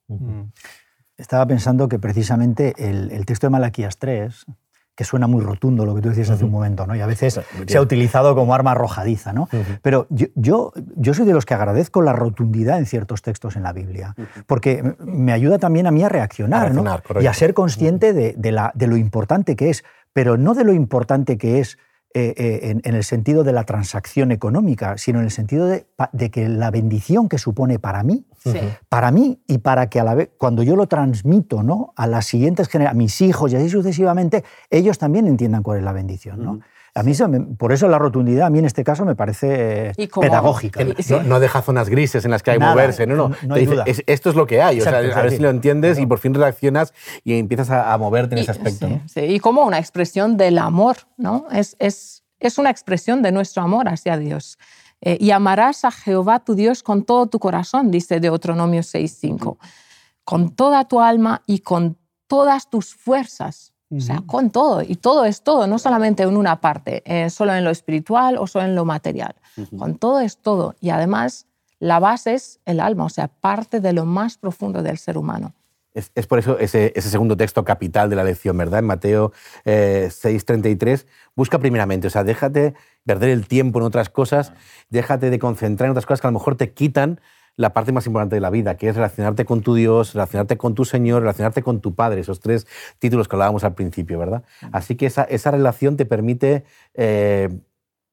Estaba 1.16 1.46
pensando 1.46 1.88
que 1.88 1.98
precisamente 1.98 2.74
el, 2.78 3.24
texto 3.26 3.46
de 3.46 3.50
Malaquías 3.50 3.98
3, 3.98 4.46
que 4.94 5.04
suena 5.04 5.26
muy 5.26 5.42
rotundo 5.42 5.86
lo 5.86 5.94
que 5.94 6.02
tú 6.02 6.08
decías 6.08 6.30
hace 6.30 6.44
un 6.44 6.50
momento, 6.50 6.86
¿no? 6.86 6.94
y 6.94 7.00
a 7.00 7.06
veces 7.06 7.40
se 7.66 7.78
ha 7.78 7.80
utilizado 7.80 8.34
como 8.34 8.54
arma 8.54 8.72
arrojadiza, 8.72 9.32
¿no? 9.32 9.48
pero 9.82 10.06
yo, 10.10 10.26
yo, 10.34 11.14
soy 11.14 11.24
de 11.24 11.32
los 11.32 11.46
que 11.46 11.54
agradezco 11.54 12.02
la 12.02 12.12
rotundidad 12.12 12.78
en 12.78 12.86
ciertos 12.86 13.22
textos 13.22 13.56
en 13.56 13.62
la 13.62 13.72
Biblia, 13.72 14.14
porque 14.46 14.96
me 14.98 15.32
ayuda 15.32 15.58
también 15.58 15.86
a 15.86 15.90
mí 15.90 16.02
a 16.02 16.08
reaccionar, 16.08 16.72
y 17.20 17.26
a 17.26 17.34
ser 17.34 17.54
consciente 17.54 18.12
de, 18.12 18.52
la, 18.52 18.72
de 18.74 18.86
lo 18.86 18.96
importante 18.96 19.56
que 19.56 19.70
es, 19.70 19.84
pero 20.12 20.36
no 20.36 20.54
de 20.54 20.64
lo 20.64 20.72
importante 20.72 21.38
que 21.38 21.60
es 21.60 21.78
eh, 22.14 22.34
eh, 22.36 22.80
en, 22.84 22.94
el 22.94 23.04
sentido 23.04 23.42
de 23.42 23.52
la 23.52 23.64
transacción 23.64 24.32
económica, 24.32 24.98
sino 24.98 25.20
en 25.20 25.24
el 25.24 25.30
sentido 25.30 25.66
de, 25.66 25.86
que 26.30 26.48
la 26.48 26.70
bendición 26.70 27.28
que 27.28 27.38
supone 27.38 27.78
para 27.78 28.02
mí, 28.02 28.26
para 28.90 29.10
mí 29.10 29.40
y 29.46 29.58
para 29.58 29.88
que 29.88 29.98
a 29.98 30.04
la 30.04 30.14
vez, 30.14 30.30
cuando 30.36 30.62
yo 30.62 30.76
lo 30.76 30.86
transmito 30.88 31.62
¿no? 31.62 31.94
a 31.96 32.06
las 32.06 32.26
siguientes 32.26 32.68
generaciones, 32.68 32.96
a 32.96 32.98
mis 32.98 33.20
hijos 33.22 33.52
y 33.52 33.56
así 33.56 33.70
sucesivamente, 33.70 34.44
ellos 34.68 34.98
también 34.98 35.26
entiendan 35.26 35.62
cuál 35.62 35.78
es 35.78 35.84
la 35.84 35.92
bendición. 35.92 36.44
¿no? 36.44 36.60
A 36.94 37.02
mí, 37.02 37.14
por 37.56 37.72
eso 37.72 37.88
la 37.88 37.98
rotundidad, 37.98 38.48
a 38.48 38.50
mí 38.50 38.58
en 38.58 38.66
este 38.66 38.84
caso 38.84 39.06
me 39.06 39.14
parece 39.14 39.92
pedagógica. 40.20 40.84
No, 41.24 41.40
deja 41.40 41.62
zonas 41.62 41.88
grises 41.88 42.26
en 42.26 42.30
las 42.30 42.42
que 42.42 42.50
hay 42.50 42.58
que 42.58 42.64
moverse, 42.64 43.06
no, 43.06 43.16
no. 43.16 43.34
esto 44.06 44.30
es 44.30 44.36
lo 44.36 44.46
que 44.46 44.60
hay, 44.60 44.80
o 44.80 44.84
sea, 44.84 44.98
a 44.98 45.22
ver 45.22 45.30
si 45.30 45.38
lo 45.38 45.48
entiendes 45.48 45.98
y 45.98 46.04
por 46.04 46.18
fin 46.18 46.34
reaccionas 46.34 46.92
y 47.24 47.38
empiezas 47.38 47.70
a, 47.70 47.96
moverte 47.96 48.34
en 48.34 48.42
ese 48.42 48.50
aspecto. 48.50 48.88
Sí, 49.06 49.20
y 49.20 49.40
como 49.40 49.64
una 49.64 49.78
expresión 49.78 50.36
del 50.36 50.58
amor, 50.58 50.96
¿no? 51.16 51.46
Es, 51.50 51.76
es, 51.78 52.24
es 52.38 52.58
una 52.58 52.68
expresión 52.68 53.22
de 53.22 53.32
nuestro 53.32 53.62
amor 53.62 53.88
hacia 53.88 54.18
Dios. 54.18 54.58
Eh, 55.00 55.16
y 55.18 55.30
amarás 55.30 55.84
a 55.84 55.90
Jehová 55.90 56.40
tu 56.40 56.54
Dios 56.54 56.82
con 56.82 57.04
todo 57.04 57.26
tu 57.26 57.38
corazón, 57.38 57.90
dice 57.90 58.20
Deuteronomio 58.20 58.82
6.5, 58.82 59.56
con 60.24 60.54
toda 60.54 60.86
tu 60.86 61.00
alma 61.00 61.42
y 61.46 61.60
con 61.60 61.96
todas 62.28 62.68
tus 62.68 62.94
fuerzas 62.94 63.71
O 63.94 64.00
sea, 64.00 64.22
con 64.26 64.50
todo. 64.50 64.82
Y 64.82 64.96
todo 64.96 65.24
es 65.24 65.42
todo, 65.42 65.66
no 65.66 65.78
solamente 65.78 66.22
en 66.22 66.36
una 66.36 66.60
parte, 66.60 67.02
eh, 67.04 67.28
solo 67.30 67.54
en 67.54 67.64
lo 67.64 67.70
espiritual 67.70 68.38
o 68.38 68.46
solo 68.46 68.64
en 68.64 68.74
lo 68.74 68.84
material. 68.84 69.34
Con 69.78 69.98
todo 69.98 70.20
es 70.20 70.38
todo. 70.38 70.74
Y 70.80 70.90
además, 70.90 71.46
la 71.78 71.98
base 71.98 72.34
es 72.34 72.60
el 72.64 72.80
alma, 72.80 73.04
o 73.04 73.08
sea, 73.08 73.28
parte 73.28 73.80
de 73.80 73.92
lo 73.92 74.06
más 74.06 74.38
profundo 74.38 74.82
del 74.82 74.98
ser 74.98 75.18
humano. 75.18 75.52
Es, 75.94 76.26
por 76.26 76.38
eso 76.38 76.58
ese, 76.58 76.92
segundo 77.02 77.36
texto 77.36 77.64
capital 77.64 78.08
de 78.08 78.16
la 78.16 78.24
lección, 78.24 78.56
¿verdad? 78.56 78.78
En 78.78 78.86
Mateo 78.86 79.32
6:33, 79.64 81.02
eh, 81.02 81.06
busca 81.36 81.58
primeramente, 81.58 82.06
o 82.06 82.10
sea, 82.10 82.24
déjate 82.24 82.72
perder 83.04 83.28
el 83.28 83.46
tiempo 83.46 83.78
en 83.78 83.84
otras 83.84 84.08
cosas, 84.08 84.54
déjate 84.88 85.28
de 85.28 85.38
concentrar 85.38 85.88
en 85.88 85.90
otras 85.90 86.06
cosas 86.06 86.22
que 86.22 86.28
a 86.28 86.30
lo 86.30 86.38
mejor 86.38 86.56
te 86.56 86.72
quitan 86.72 87.20
la 87.56 87.72
parte 87.72 87.92
más 87.92 88.06
importante 88.06 88.36
de 88.36 88.40
la 88.40 88.50
vida, 88.50 88.76
que 88.76 88.88
es 88.88 88.96
relacionarte 88.96 89.44
con 89.44 89.60
tu 89.60 89.74
Dios, 89.74 90.14
relacionarte 90.14 90.56
con 90.56 90.74
tu 90.74 90.84
Señor, 90.84 91.22
relacionarte 91.22 91.62
con 91.62 91.80
tu 91.80 91.94
Padre, 91.94 92.20
esos 92.20 92.40
tres 92.40 92.66
títulos 92.98 93.28
que 93.28 93.36
hablábamos 93.36 93.64
al 93.64 93.74
principio, 93.74 94.18
¿verdad? 94.18 94.42
Así 94.72 94.96
que 94.96 95.06
esa, 95.06 95.50
relación 95.50 95.96
te 95.96 96.06
permite 96.06 96.64
eh, 96.94 97.50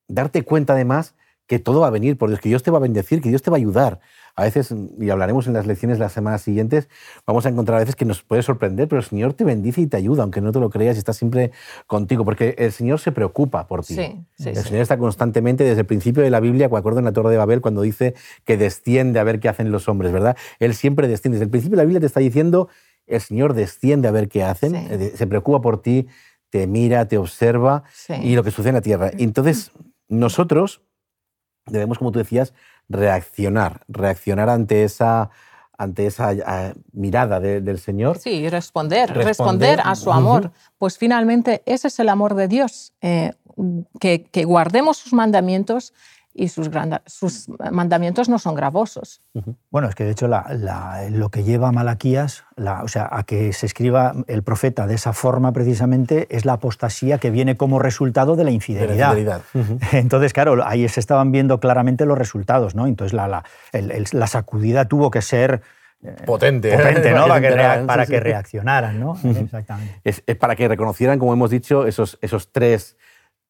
darte 0.08 0.43
cuenta 0.43 0.73
además 0.73 1.15
que 1.47 1.58
todo 1.58 1.80
va 1.80 1.88
a 1.88 1.91
venir 1.91 2.17
por 2.17 2.30
Dios, 2.30 2.39
que 2.41 2.49
Dios 2.49 2.63
te 2.63 2.69
va 2.69 2.78
a 2.78 2.82
bendecir, 2.82 3.21
que 3.21 3.30
Dios 3.30 3.41
te 3.41 3.49
va 3.49 3.58
a 3.58 3.60
ayudar. 3.60 4.02
A 4.39 4.43
veces, 4.43 4.73
y 4.99 5.10
hablaremos 5.10 5.47
en 5.47 5.54
las 5.54 5.67
lecciones 5.67 5.99
las 5.99 6.13
semanas 6.13 6.41
siguientes, 6.41 6.88
vamos 7.28 7.45
a 7.45 7.49
encontrar 7.49 7.75
a 7.75 7.80
veces 7.80 7.95
que 7.95 8.06
nos 8.06 8.23
puede 8.23 8.41
sorprender, 8.41 8.88
pero 8.88 8.99
el 8.99 9.06
Señor 9.06 9.34
te 9.34 9.43
bendice 9.43 9.82
y 9.82 9.88
te 9.88 9.97
ayuda, 9.97 10.23
aunque 10.23 10.39
no 10.39 10.54
te 10.54 10.60
lo 10.60 10.69
creas 10.69 10.95
y 10.95 10.99
está 10.99 11.12
siempre 11.12 11.52
contigo, 11.88 12.23
porque 12.23 12.56
el 12.58 12.71
Señor 12.71 13.02
se 13.02 13.12
preocupa 13.12 13.67
por 13.67 13.84
ti. 13.84 13.95
Sí, 13.95 14.25
el 14.45 14.56
Señor 14.56 14.82
está 14.82 14.97
constantemente 14.97 15.65
desde 15.65 15.82
el 15.82 15.86
principio 15.86 16.23
de 16.23 16.30
la 16.30 16.39
Biblia, 16.39 16.69
me 16.69 16.78
acuerdo 16.78 16.99
en 16.99 17.06
la 17.06 17.12
Torre 17.12 17.32
de 17.32 17.38
Babel, 17.38 17.60
cuando 17.60 17.82
dice 17.82 18.15
que 18.45 18.56
desciende 18.56 19.19
a 19.19 19.25
ver 19.25 19.41
qué 19.41 19.49
hacen 19.49 19.71
los 19.71 19.89
hombres, 19.89 20.13
¿verdad? 20.13 20.38
Él 20.60 20.73
siempre 20.73 21.10
desciende. 21.10 21.36
Desde 21.36 21.45
el 21.45 21.52
principio 21.52 21.75
de 21.75 21.84
la 21.84 21.86
Biblia 21.86 21.99
te 21.99 22.06
está 22.06 22.21
diciendo, 22.21 22.69
el 23.08 23.19
Señor 23.19 23.54
desciende 23.54 24.08
a 24.08 24.12
ver 24.12 24.30
qué 24.30 24.43
hacen, 24.43 24.73
eh, 24.75 25.12
se 25.15 25.28
preocupa 25.28 25.60
por 25.60 25.82
ti, 25.82 26.08
te 26.49 26.65
mira, 26.65 27.10
te 27.10 27.17
observa 27.17 27.84
y 28.21 28.36
lo 28.36 28.43
que 28.43 28.52
sucede 28.52 28.69
en 28.69 28.75
la 28.75 28.82
tierra. 28.82 29.12
Entonces, 29.17 29.71
nosotros 30.08 30.82
debemos, 31.65 31.97
como 31.97 32.12
tú 32.12 32.19
decías, 32.19 32.54
reaccionar, 32.89 33.82
reaccionar 33.88 34.49
ante 34.49 34.84
esa, 34.84 35.30
ante 35.78 36.08
esa 36.08 36.34
eh, 36.34 36.73
mirada 36.91 37.39
del 37.39 37.80
Señor. 37.80 38.17
Sí, 38.17 38.49
responder, 38.49 39.13
responder, 39.13 39.80
a 39.84 39.95
su 39.95 40.12
amor. 40.12 40.52
Pues 40.78 40.97
finalmente 40.97 41.62
ese 41.65 41.88
es 41.88 41.99
el 41.99 42.10
amor 42.10 42.36
de 42.36 42.47
Dios, 42.47 42.93
eh, 43.02 43.34
que, 43.99 44.23
que, 44.23 44.43
guardemos 44.43 44.97
sus 44.97 45.13
mandamientos 45.13 45.93
y 46.33 46.47
sus, 46.49 46.69
sus 47.05 47.49
mandamientos 47.71 48.29
no 48.29 48.39
son 48.39 48.55
gravosos. 48.55 49.21
Bueno, 49.71 49.89
es 49.89 49.95
que 49.95 50.05
de 50.05 50.11
hecho 50.11 50.27
lo 50.27 51.29
que 51.29 51.43
lleva 51.43 51.69
a 51.69 51.71
Malaquías, 51.71 52.45
o 52.57 52.87
sea, 52.87 53.09
a 53.11 53.23
que 53.23 53.51
se 53.53 53.65
escriba 53.65 54.13
el 54.27 54.43
profeta 54.43 54.87
de 54.87 54.95
esa 54.95 55.13
forma 55.13 55.51
precisamente, 55.51 56.27
es 56.29 56.45
la 56.45 56.53
apostasía 56.53 57.17
que 57.17 57.31
viene 57.31 57.57
como 57.57 57.79
resultado 57.79 58.35
de 58.35 58.43
la 58.43 58.51
infidelidad. 58.51 59.41
Entonces, 59.91 60.33
claro, 60.33 60.65
ahí 60.65 60.87
se 60.87 60.99
estaban 60.99 61.31
viendo 61.31 61.59
claramente 61.59 62.05
los 62.05 62.17
resultados, 62.17 62.75
¿no? 62.75 62.87
Entonces 62.87 63.13
la, 63.13 63.43
la, 63.71 64.27
sacudida 64.27 64.85
tuvo 64.85 65.11
que 65.11 65.21
ser... 65.21 65.61
Eh, 66.01 66.15
potente, 66.25 66.71
potente 66.77 67.11
¿no? 67.11 67.27
para, 67.87 68.05
que, 68.05 68.19
reaccionaran, 68.19 68.99
¿no? 68.99 69.17
Exactamente. 69.23 69.99
Es, 70.03 70.23
es, 70.25 70.35
para 70.37 70.55
que 70.55 70.67
reconocieran, 70.67 71.19
como 71.19 71.33
hemos 71.33 71.49
dicho, 71.49 71.85
esos, 71.85 72.17
esos 72.21 72.51
tres 72.51 72.95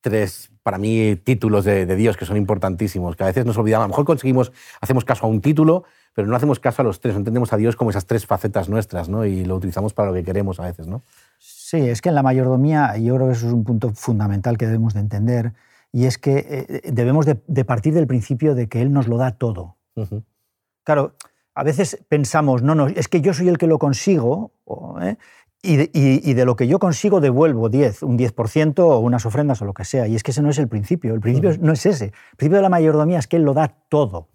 tres, 0.02 0.52
para 0.64 0.78
mí, 0.78 1.16
títulos 1.16 1.66
de, 1.66 1.86
Dios 1.96 2.18
que 2.18 2.26
son 2.26 2.38
importantísimos, 2.38 3.16
que 3.16 3.24
a 3.24 3.28
veces 3.28 3.46
nos 3.46 3.58
olvidamos. 3.58 3.86
A 3.86 3.88
lo 3.88 3.90
mejor 3.90 4.06
conseguimos, 4.06 4.52
hacemos 4.82 5.06
caso 5.06 5.26
a 5.26 5.30
un 5.30 5.42
título, 5.42 5.84
pero 6.14 6.28
no 6.28 6.36
hacemos 6.36 6.60
caso 6.60 6.82
a 6.82 6.86
los 6.86 7.00
tres, 7.00 7.14
no 7.14 7.20
entendemos 7.20 7.54
a 7.54 7.58
Dios 7.58 7.76
como 7.76 7.90
esas 7.90 8.06
tres 8.06 8.26
facetas 8.26 8.70
nuestras, 8.70 9.10
¿no? 9.10 9.26
Y 9.26 9.46
lo 9.46 9.56
utilizamos 9.56 9.94
para 9.94 10.10
lo 10.10 10.14
que 10.14 10.24
queremos 10.24 10.60
a 10.60 10.64
veces, 10.64 10.88
¿no? 10.88 11.02
Sí, 11.38 11.78
es 11.78 12.02
que 12.02 12.10
en 12.10 12.16
la 12.16 12.24
mayordomía, 12.24 12.98
yo 12.98 13.16
creo 13.16 13.28
que 13.28 13.34
eso 13.34 13.48
es 13.48 13.54
un 13.54 13.64
punto 13.64 13.90
fundamental 13.94 14.58
que 14.58 14.66
debemos 14.66 14.94
de 14.94 15.02
entender, 15.02 15.54
y 15.92 16.06
es 16.06 16.18
que 16.18 16.68
eh, 16.70 16.92
debemos 16.92 17.26
de, 17.26 17.66
partir 17.66 17.94
del 17.94 18.08
principio 18.08 18.56
de 18.56 18.68
que 18.68 18.82
Él 18.82 18.92
nos 18.92 19.08
lo 19.08 19.18
da 19.18 19.32
todo. 19.32 19.78
Claro, 20.84 21.16
a 21.56 21.64
veces 21.64 22.04
pensamos, 22.08 22.64
no, 22.64 22.76
no, 22.76 22.88
es 22.88 23.08
que 23.08 23.22
yo 23.22 23.34
soy 23.34 23.50
el 23.50 23.58
que 23.58 23.68
lo 23.68 23.80
consigo, 23.80 24.52
¿eh? 25.02 25.18
Y 25.62 26.34
de, 26.34 26.46
lo 26.46 26.56
que 26.56 26.68
yo 26.68 26.80
consigo 26.80 27.20
devuelvo 27.20 27.68
10, 27.68 28.04
un 28.04 28.18
10% 28.18 28.80
o 28.80 29.00
unas 29.00 29.26
ofrendas 29.26 29.62
o 29.62 29.66
lo 29.66 29.74
que 29.74 29.84
sea. 29.84 30.08
Y 30.08 30.16
es 30.16 30.24
que 30.24 30.32
ese 30.32 30.42
no 30.42 30.50
es 30.50 30.58
el 30.58 30.70
principio. 30.70 31.14
El 31.14 31.20
principio 31.20 31.52
no 31.60 31.74
es 31.74 31.86
ese. 31.86 32.06
El 32.06 32.38
principio 32.38 32.58
de 32.58 32.64
la 32.64 32.70
mayordomía 32.70 33.20
es 33.20 33.28
que 33.28 33.36
Él 33.36 33.44
lo 33.44 33.54
da 33.54 33.68
todo. 33.90 34.30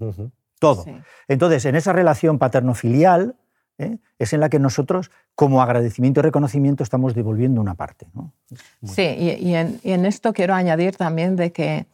Todo. 0.59 0.85
Entonces, 1.27 1.65
en 1.65 1.77
esa 1.77 1.95
relación 1.95 2.39
paterno-filial 2.39 3.37
¿eh? 3.79 3.99
es 4.19 4.33
en 4.35 4.41
la 4.41 4.51
que 4.51 4.59
nosotros, 4.59 5.11
como 5.35 5.63
agradecimiento 5.63 6.21
y 6.21 6.25
reconocimiento, 6.25 6.83
estamos 6.83 7.15
devolviendo 7.15 7.61
una 7.61 7.75
parte. 7.75 8.07
Sí, 8.83 9.03
y, 9.03 9.55
en, 9.55 10.05
esto 10.05 10.35
quiero 10.35 10.55
añadir 10.55 10.97
también 10.97 11.37
de 11.37 11.53
que 11.53 11.87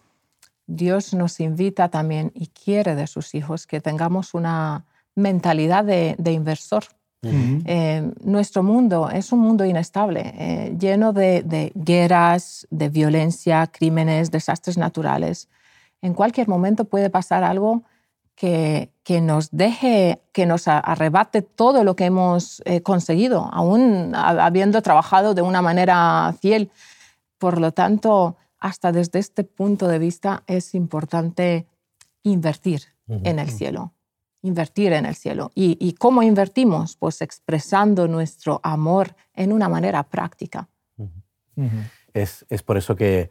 Dios 0.67 1.15
nos 1.15 1.39
invita 1.39 1.89
también 1.89 2.33
y 2.35 2.49
quiere 2.49 2.97
de 2.97 3.07
sus 3.07 3.35
hijos 3.37 3.69
que 3.69 3.81
tengamos 3.81 4.35
una 4.35 4.87
mentalidad 5.15 5.85
de 5.85 6.33
inversor. 6.33 6.83
Eh, 7.23 8.11
nuestro 8.25 8.63
mundo 8.63 9.11
es 9.11 9.31
un 9.33 9.41
mundo 9.41 9.67
inestable, 9.67 10.33
eh, 10.39 10.77
lleno 10.79 11.13
de, 11.13 11.73
guerras, 11.75 12.67
de 12.71 12.89
violencia, 12.89 13.67
crímenes, 13.67 14.31
desastres 14.31 14.79
naturales. 14.79 15.49
En 16.01 16.15
cualquier 16.15 16.49
momento 16.49 16.87
puede 16.87 17.11
pasar 17.11 17.45
algo 17.45 17.83
que, 18.35 18.91
que 19.03 19.21
nos 19.21 19.51
deje, 19.51 20.23
que 20.33 20.47
nos 20.47 20.67
arrebate 20.67 21.43
todo 21.43 21.85
lo 21.85 21.95
que 21.95 22.07
hemos 22.07 22.63
eh, 22.65 22.81
conseguido, 22.81 23.51
aún 23.53 24.15
habiendo 24.15 24.81
trabajado 24.81 25.35
de 25.35 25.43
una 25.43 25.61
manera 25.61 26.35
fiel. 26.41 26.71
Por 27.37 27.61
lo 27.61 27.73
tanto, 27.73 28.37
hasta 28.59 28.93
desde 28.93 29.19
este 29.19 29.45
punto 29.45 29.89
de 29.89 29.99
vista 29.99 30.43
es 30.47 30.75
importante 30.75 31.67
invertir 32.23 32.85
en 33.09 33.39
el 33.39 33.51
cielo 33.51 33.93
invertir 34.43 34.93
en 34.93 35.07
el 35.07 35.15
cielo. 35.15 35.51
¿Y, 35.55 35.95
cómo 35.99 36.23
invertimos? 36.23 36.97
Pues 36.97 37.23
expresando 37.23 38.09
nuestro 38.09 38.61
amor 38.63 39.15
en 39.35 39.53
una 39.53 39.69
manera 39.69 40.03
práctica. 40.05 40.69
es, 42.15 42.47
es, 42.49 42.63
por 42.63 42.77
eso 42.77 42.97
que 42.97 43.31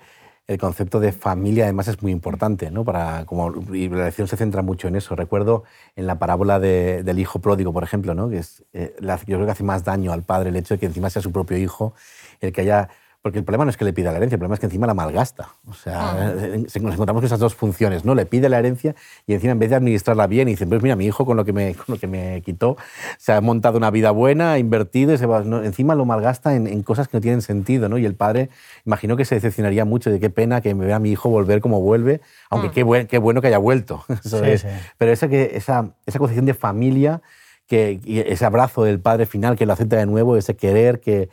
el 0.50 0.58
concepto 0.58 1.00
de 1.00 1.12
familia 1.12 1.66
además 1.66 1.88
es 1.88 2.02
muy 2.02 2.12
importante, 2.12 2.72
¿no? 2.72 2.84
Para, 2.84 3.26
como, 3.26 3.54
y 3.72 3.88
la 3.88 4.06
lección 4.06 4.28
se 4.28 4.36
centra 4.36 4.64
mucho 4.64 4.88
en 4.88 4.96
eso. 4.96 5.16
Recuerdo 5.16 5.64
en 5.96 6.08
la 6.08 6.18
parábola 6.18 6.60
del 6.60 7.20
hijo 7.20 7.40
pródigo, 7.40 7.72
por 7.72 7.84
ejemplo, 7.84 8.16
¿no? 8.16 8.30
que 8.30 8.40
es, 8.40 8.64
eh, 8.74 8.96
yo 9.00 9.38
creo 9.38 9.46
que 9.46 9.52
hace 9.52 9.64
más 9.64 9.84
daño 9.84 10.12
al 10.12 10.24
padre 10.24 10.50
el 10.50 10.56
hecho 10.56 10.74
de 10.74 10.80
que 10.80 10.88
encima 10.88 11.12
sea 11.12 11.22
su 11.22 11.32
propio 11.32 11.56
hijo 11.58 11.94
el 12.42 12.52
que 12.52 12.62
haya 12.62 12.90
porque 13.22 13.40
el 13.40 13.44
problema 13.44 13.66
no 13.66 13.70
es 13.70 13.76
que 13.76 13.84
le 13.84 13.92
pida 13.92 14.12
la 14.12 14.18
herencia, 14.18 14.36
el 14.36 14.40
problema 14.40 14.54
es 14.54 14.62
que 14.62 14.68
encima 14.68 14.88
la 14.88 14.94
malgasta. 14.94 15.50
O 15.68 15.74
sea, 15.74 16.12
ah. 16.12 16.34
eh, 16.38 16.58
nos 16.58 16.76
encontramos 16.76 17.22
con 17.22 17.26
esas 17.26 17.40
dos 17.40 17.54
funciones, 17.54 18.06
¿no? 18.06 18.16
Le 18.16 18.26
pide 18.26 18.48
la 18.48 18.60
herencia 18.60 18.96
y 19.28 19.34
encima 19.34 19.52
en 19.52 19.60
vez 19.60 19.70
de 19.72 19.76
administrarla 19.76 20.26
bien 20.28 20.48
y 20.48 20.52
dice, 20.52 20.66
pues 20.66 20.82
mira, 20.82 20.96
mi 20.96 21.06
hijo 21.06 21.26
con 21.26 21.36
lo 21.36 21.44
que 21.44 21.52
me, 21.52 21.76
con 21.76 21.86
lo 21.96 21.98
que 21.98 22.08
me 22.08 22.42
quitó 22.44 22.78
se 23.18 23.34
ha 23.34 23.42
montado 23.42 23.78
una 23.78 23.92
vida 23.92 24.12
buena, 24.12 24.54
ha 24.54 24.60
invertido 24.60 25.14
y 25.14 25.18
se 25.18 25.26
va, 25.26 25.40
encima 25.40 25.96
lo 25.96 26.06
malgasta 26.06 26.56
en, 26.56 26.82
cosas 26.84 27.10
que 27.10 27.18
no 27.18 27.22
tienen 27.22 27.42
sentido, 27.42 27.90
¿no? 27.90 27.98
Y 27.98 28.06
el 28.06 28.16
padre, 28.16 28.50
imagino 28.86 29.18
que 29.18 29.26
se 29.26 29.36
decepcionaría 29.36 29.84
mucho 29.84 30.10
de 30.10 30.20
qué 30.22 30.30
pena 30.30 30.62
que 30.62 30.74
me 30.74 30.86
vea 30.86 30.96
a 30.96 31.00
mi 31.00 31.12
hijo 31.12 31.30
volver 31.30 31.60
como 31.60 31.82
vuelve, 31.82 32.22
aunque 32.50 32.70
mm. 32.70 33.08
qué, 33.08 33.18
bueno 33.18 33.42
que 33.42 33.48
haya 33.48 33.58
vuelto. 33.58 34.06
Pero 34.98 35.12
esa, 35.12 35.28
que, 35.28 35.52
esa, 35.56 35.94
esa 36.06 36.20
concepción 36.20 36.46
de 36.46 36.54
familia, 36.54 37.22
que, 37.68 38.00
ese 38.06 38.46
abrazo 38.46 38.84
del 38.86 39.02
padre 39.02 39.26
final 39.26 39.58
que 39.58 39.66
lo 39.66 39.74
acepta 39.74 39.98
de 39.98 40.06
nuevo, 40.06 40.38
ese 40.38 40.56
querer 40.56 41.02
que 41.02 41.30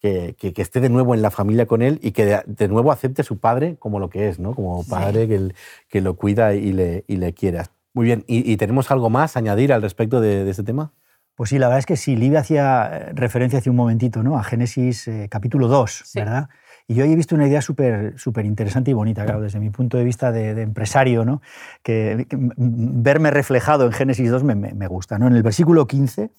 que, 0.00 0.34
esté 0.56 0.80
de 0.80 0.88
nuevo 0.88 1.14
en 1.14 1.22
la 1.22 1.30
familia 1.30 1.66
con 1.66 1.82
él 1.82 1.98
y 2.02 2.12
que 2.12 2.42
de, 2.46 2.68
nuevo 2.68 2.90
acepte 2.90 3.22
a 3.22 3.24
su 3.24 3.38
padre 3.38 3.76
como 3.78 4.00
lo 4.00 4.08
que 4.08 4.28
es, 4.28 4.38
¿no? 4.38 4.54
como 4.54 4.84
padre 4.84 5.28
que, 5.28 5.52
que, 5.88 6.00
lo 6.00 6.14
cuida 6.14 6.54
y 6.54 6.72
le, 6.72 7.04
y 7.06 7.16
le 7.16 7.34
quiere. 7.34 7.62
Muy 7.92 8.06
bien, 8.06 8.24
¿Y, 8.26 8.56
tenemos 8.56 8.90
algo 8.90 9.10
más 9.10 9.36
a 9.36 9.40
añadir 9.40 9.72
al 9.72 9.82
respecto 9.82 10.20
de, 10.20 10.48
este 10.48 10.62
tema? 10.62 10.92
Pues 11.34 11.50
sí, 11.50 11.58
la 11.58 11.66
verdad 11.66 11.80
es 11.80 11.86
que 11.86 11.96
sí, 11.96 12.16
Livia 12.16 12.40
hacía 12.40 12.90
eh, 12.92 13.12
referencia 13.14 13.58
hace 13.58 13.70
un 13.70 13.76
momentito 13.76 14.22
¿no? 14.22 14.38
a 14.38 14.44
Génesis 14.44 15.08
eh, 15.08 15.28
capítulo 15.30 15.68
2, 15.68 16.12
¿verdad? 16.14 16.48
Y 16.86 16.94
yo 16.94 17.04
he 17.04 17.14
visto 17.14 17.34
una 17.34 17.46
idea 17.46 17.62
súper 17.62 18.18
súper 18.18 18.44
interesante 18.46 18.90
y 18.90 18.94
bonita, 18.94 19.24
claro, 19.24 19.40
desde 19.40 19.60
mi 19.60 19.70
punto 19.70 19.96
de 19.96 20.04
vista 20.04 20.32
de, 20.32 20.60
empresario, 20.60 21.24
¿no? 21.24 21.40
que, 21.82 22.26
verme 22.56 23.30
reflejado 23.30 23.86
en 23.86 23.92
Génesis 23.92 24.30
2 24.30 24.42
me, 24.44 24.54
me, 24.54 24.72
me, 24.74 24.86
gusta. 24.88 25.18
¿no? 25.18 25.28
En 25.28 25.34
el 25.34 25.42
versículo 25.42 25.86
15 25.86 26.30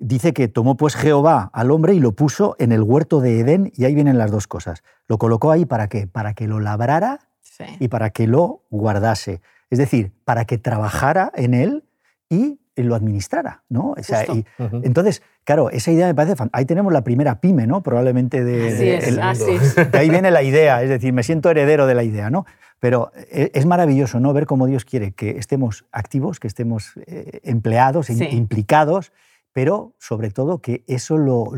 dice 0.00 0.32
que 0.32 0.48
tomó 0.48 0.76
pues 0.76 0.96
Jehová 0.96 1.50
al 1.52 1.70
hombre 1.70 1.94
y 1.94 2.00
lo 2.00 2.12
puso 2.12 2.56
en 2.58 2.72
el 2.72 2.82
huerto 2.82 3.20
de 3.20 3.38
Edén, 3.38 3.72
y 3.76 3.84
ahí 3.84 3.94
vienen 3.94 4.18
las 4.18 4.32
dos 4.32 4.48
cosas. 4.48 4.82
Lo 5.06 5.18
colocó 5.18 5.52
ahí 5.52 5.66
para 5.66 5.88
qué? 5.88 6.08
Para 6.08 6.34
que 6.34 6.48
lo 6.48 6.58
labrara 6.58 7.20
y 7.78 7.88
para 7.88 8.10
que 8.10 8.26
lo 8.26 8.62
guardase. 8.70 9.40
Es 9.68 9.78
decir, 9.78 10.12
para 10.24 10.46
que 10.46 10.58
trabajara 10.58 11.30
en 11.34 11.54
él 11.54 11.84
y 12.28 12.58
lo 12.76 12.94
administrara, 12.94 13.62
¿no? 13.68 13.94
Entonces, 14.82 15.22
claro, 15.44 15.68
esa 15.68 15.90
idea 15.90 16.06
me 16.06 16.14
parece... 16.14 16.42
Ahí 16.52 16.64
tenemos 16.64 16.94
la 16.94 17.04
primera 17.04 17.38
pyme, 17.38 17.66
¿no? 17.66 17.82
Probablemente 17.82 18.42
de... 18.42 19.18
así 19.20 19.58
de 19.92 19.98
ahí 19.98 20.08
viene 20.08 20.30
la 20.30 20.42
idea, 20.42 20.82
es 20.82 20.88
decir, 20.88 21.12
me 21.12 21.22
siento 21.22 21.50
heredero 21.50 21.86
de 21.86 21.94
la 21.94 22.04
idea, 22.04 22.30
¿no? 22.30 22.46
Pero 22.78 23.12
eh, 23.30 23.50
es 23.52 23.66
maravilloso, 23.66 24.18
¿no? 24.18 24.32
Ver 24.32 24.46
cómo 24.46 24.66
Dios 24.66 24.86
quiere 24.86 25.12
que 25.12 25.36
estemos 25.36 25.84
activos, 25.92 26.40
que 26.40 26.48
estemos 26.48 26.94
eh, 27.06 27.40
empleados, 27.44 28.08
implicados 28.08 29.12
pero 29.52 29.94
sobre 29.98 30.30
todo 30.30 30.60
que 30.60 30.84
eso 30.86 31.18
lo, 31.18 31.52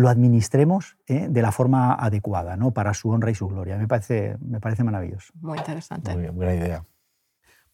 lo 0.00 0.08
administremos 0.08 0.96
¿eh? 1.06 1.26
de 1.28 1.42
la 1.42 1.52
forma 1.52 1.94
adecuada, 1.94 2.56
¿no? 2.56 2.72
para 2.72 2.94
su 2.94 3.10
honra 3.10 3.30
y 3.30 3.34
su 3.34 3.48
gloria. 3.48 3.76
Me 3.76 3.86
parece, 3.86 4.36
me 4.40 4.60
parece 4.60 4.82
maravilloso. 4.82 5.32
Muy 5.40 5.58
interesante. 5.58 6.12
Muy 6.12 6.22
bien, 6.22 6.34
buena 6.34 6.54
idea. 6.54 6.84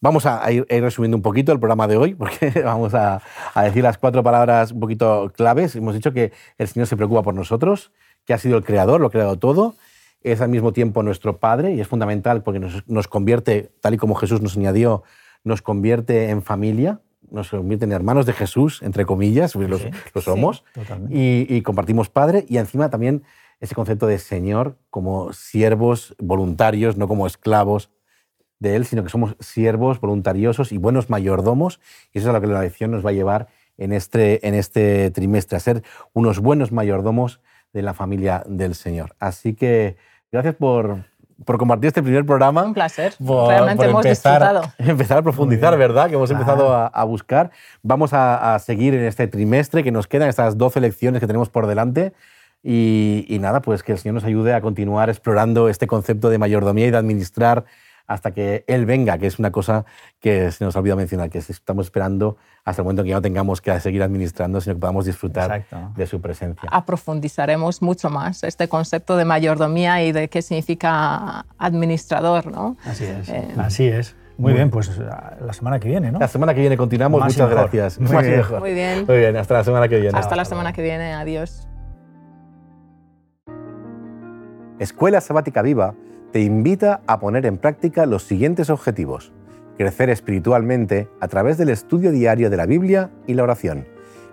Vamos 0.00 0.26
a 0.26 0.50
ir, 0.52 0.66
resumiendo 0.68 1.16
un 1.16 1.22
poquito 1.22 1.52
el 1.52 1.58
programa 1.58 1.86
de 1.86 1.96
hoy, 1.96 2.14
porque 2.14 2.50
vamos 2.64 2.94
a, 2.94 3.22
a, 3.54 3.62
decir 3.62 3.82
las 3.82 3.96
cuatro 3.96 4.22
palabras 4.22 4.72
un 4.72 4.80
poquito 4.80 5.32
claves. 5.34 5.74
Hemos 5.76 5.94
dicho 5.94 6.12
que 6.12 6.32
el 6.58 6.68
Señor 6.68 6.86
se 6.86 6.96
preocupa 6.96 7.22
por 7.22 7.34
nosotros, 7.34 7.92
que 8.24 8.34
ha 8.34 8.38
sido 8.38 8.58
el 8.58 8.64
creador, 8.64 9.00
lo 9.00 9.06
ha 9.06 9.10
creado 9.10 9.38
todo, 9.38 9.74
es 10.22 10.40
al 10.40 10.48
mismo 10.48 10.72
tiempo 10.72 11.02
nuestro 11.02 11.38
Padre 11.38 11.72
y 11.74 11.80
es 11.80 11.88
fundamental 11.88 12.42
porque 12.42 12.58
nos, 12.58 12.86
nos 12.88 13.08
convierte, 13.08 13.72
tal 13.80 13.94
y 13.94 13.96
como 13.96 14.16
Jesús 14.16 14.42
nos 14.42 14.56
añadió, 14.56 15.04
nos 15.44 15.62
convierte 15.62 16.30
en 16.30 16.42
familia, 16.42 17.00
nos 17.30 17.50
convierte 17.50 17.84
en 17.84 17.92
hermanos 17.92 18.26
de 18.26 18.32
Jesús, 18.32 18.82
entre 18.82 19.04
comillas, 19.04 19.52
sí, 19.52 19.58
los, 19.66 19.82
los, 20.14 20.24
somos, 20.24 20.64
sí, 20.74 20.80
y, 21.10 21.54
y 21.56 21.62
compartimos 21.62 22.08
Padre 22.08 22.44
y 22.48 22.58
encima 22.58 22.90
también 22.90 23.22
ese 23.60 23.74
concepto 23.74 24.06
de 24.06 24.18
Señor 24.18 24.76
como 24.90 25.32
siervos 25.32 26.14
voluntarios, 26.18 26.96
no 26.96 27.08
como 27.08 27.26
esclavos 27.26 27.90
de 28.58 28.76
Él, 28.76 28.84
sino 28.86 29.02
que 29.02 29.10
somos 29.10 29.36
siervos 29.40 30.00
voluntariosos 30.00 30.72
y 30.72 30.78
buenos 30.78 31.10
mayordomos, 31.10 31.80
y 32.12 32.18
eso 32.18 32.28
es 32.28 32.30
a 32.30 32.32
lo 32.32 32.40
que 32.40 32.46
la 32.46 32.62
lección 32.62 32.90
nos 32.90 33.04
va 33.04 33.10
a 33.10 33.14
llevar 33.14 33.48
en 33.76 33.92
este, 33.92 34.46
en 34.46 34.54
este 34.54 35.10
trimestre, 35.10 35.56
a 35.56 35.60
ser 35.60 35.82
unos 36.12 36.40
buenos 36.40 36.72
mayordomos 36.72 37.40
de 37.72 37.82
la 37.82 37.94
familia 37.94 38.42
del 38.46 38.74
Señor. 38.74 39.14
Así 39.18 39.54
que 39.54 39.96
gracias 40.32 40.54
por, 40.54 41.04
por 41.44 41.58
compartir 41.58 41.88
este 41.88 42.02
primer 42.02 42.24
programa. 42.24 42.64
Un 42.64 42.74
placer. 42.74 43.14
Por, 43.24 43.48
Realmente 43.48 43.76
por 43.76 43.90
hemos 43.90 44.04
empezar, 44.06 44.40
disfrutado. 44.40 44.72
Empezar 44.90 45.18
a 45.18 45.22
profundizar, 45.22 45.76
¿verdad? 45.76 46.08
Que 46.08 46.14
hemos 46.14 46.30
empezado 46.30 46.72
a, 46.72 46.86
a 46.86 47.04
buscar. 47.04 47.50
Vamos 47.82 48.12
a, 48.12 48.54
a, 48.54 48.58
seguir 48.58 48.94
en 48.94 49.04
este 49.04 49.26
trimestre 49.28 49.82
que 49.84 49.92
nos 49.92 50.06
quedan, 50.06 50.28
estas 50.28 50.56
12 50.56 50.80
lecciones 50.80 51.20
que 51.20 51.26
tenemos 51.26 51.50
por 51.50 51.66
delante. 51.66 52.12
Y, 52.62 53.26
y 53.28 53.38
nada, 53.38 53.60
pues 53.60 53.82
que 53.82 53.92
el 53.92 53.98
Señor 53.98 54.14
nos 54.14 54.24
ayude 54.24 54.54
a 54.54 54.60
continuar 54.60 55.08
explorando 55.08 55.68
este 55.68 55.86
concepto 55.86 56.30
de 56.30 56.38
mayordomía 56.38 56.86
y 56.86 56.90
de 56.90 56.96
administrar 56.96 57.64
hasta 58.06 58.30
que 58.32 58.64
Él 58.66 58.86
venga, 58.86 59.18
que 59.18 59.26
es 59.26 59.38
una 59.38 59.50
cosa 59.50 59.84
que 60.20 60.50
se 60.52 60.64
nos 60.64 60.76
ha 60.76 60.78
olvidado 60.80 60.98
mencionar, 60.98 61.30
que 61.30 61.38
estamos 61.38 61.86
esperando 61.86 62.36
hasta 62.64 62.82
el 62.82 62.84
momento 62.84 63.02
que 63.02 63.10
ya 63.10 63.16
no 63.16 63.22
tengamos 63.22 63.60
que 63.60 63.78
seguir 63.80 64.02
administrando, 64.02 64.60
sino 64.60 64.74
que 64.74 64.80
podamos 64.80 65.04
disfrutar 65.06 65.52
Exacto. 65.60 65.92
de 65.96 66.06
su 66.06 66.20
presencia. 66.20 66.68
Aprofundizaremos 66.72 67.82
mucho 67.82 68.10
más 68.10 68.42
este 68.44 68.68
concepto 68.68 69.16
de 69.16 69.24
mayordomía 69.24 70.02
y 70.02 70.12
de 70.12 70.28
qué 70.28 70.42
significa 70.42 71.46
administrador, 71.58 72.46
¿no? 72.46 72.76
Así 72.84 73.04
es. 73.04 73.28
Eh, 73.28 73.48
Así 73.58 73.86
es. 73.86 74.16
Muy, 74.38 74.52
Muy 74.52 74.58
bien, 74.58 74.70
pues 74.70 74.90
la 74.98 75.52
semana 75.54 75.80
que 75.80 75.88
viene, 75.88 76.12
¿no? 76.12 76.18
La 76.18 76.28
semana 76.28 76.52
que 76.52 76.60
viene 76.60 76.76
continuamos. 76.76 77.20
Más 77.20 77.32
Muchas 77.32 77.48
mejor. 77.48 77.62
gracias. 77.70 77.98
Muy 77.98 78.12
Más 78.12 78.22
bien. 78.22 78.36
mejor. 78.36 78.60
Muy 78.60 78.74
bien. 78.74 79.04
Muy 79.06 79.16
bien, 79.16 79.36
hasta 79.36 79.54
la 79.54 79.64
semana 79.64 79.88
que 79.88 79.98
viene. 79.98 80.18
Hasta 80.18 80.36
la 80.36 80.44
semana 80.44 80.72
que 80.74 80.82
viene. 80.82 81.14
Adiós. 81.14 81.66
Escuela 84.78 85.22
Sabática 85.22 85.62
Viva 85.62 85.94
te 86.32 86.40
invita 86.40 87.00
a 87.06 87.18
poner 87.18 87.46
en 87.46 87.58
práctica 87.58 88.06
los 88.06 88.22
siguientes 88.22 88.70
objetivos. 88.70 89.32
Crecer 89.78 90.10
espiritualmente 90.10 91.08
a 91.20 91.28
través 91.28 91.58
del 91.58 91.68
estudio 91.68 92.10
diario 92.10 92.50
de 92.50 92.56
la 92.56 92.66
Biblia 92.66 93.10
y 93.26 93.34
la 93.34 93.42
oración. 93.42 93.86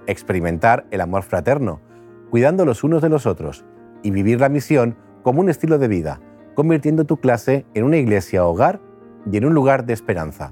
Experimentar 0.08 0.86
el 0.91 1.01
amor 1.01 1.23
fraterno, 1.23 1.82
cuidando 2.29 2.65
los 2.65 2.84
unos 2.84 3.01
de 3.01 3.10
los 3.10 3.25
otros. 3.25 3.65
Y 4.01 4.12
vivir 4.12 4.39
la 4.39 4.49
misión 4.49 4.95
como 5.21 5.41
un 5.41 5.49
estilo 5.49 5.77
de 5.77 5.88
vida, 5.88 6.19
convirtiendo 6.56 7.06
tu 7.06 7.17
clase 7.17 7.65
en 7.73 7.84
una 7.84 7.97
iglesia 7.97 8.45
hogar 8.45 8.79
y 9.32 9.38
en 9.38 9.45
un 9.45 9.53
lugar 9.53 9.86
de 9.86 9.93
esperanza. 9.93 10.51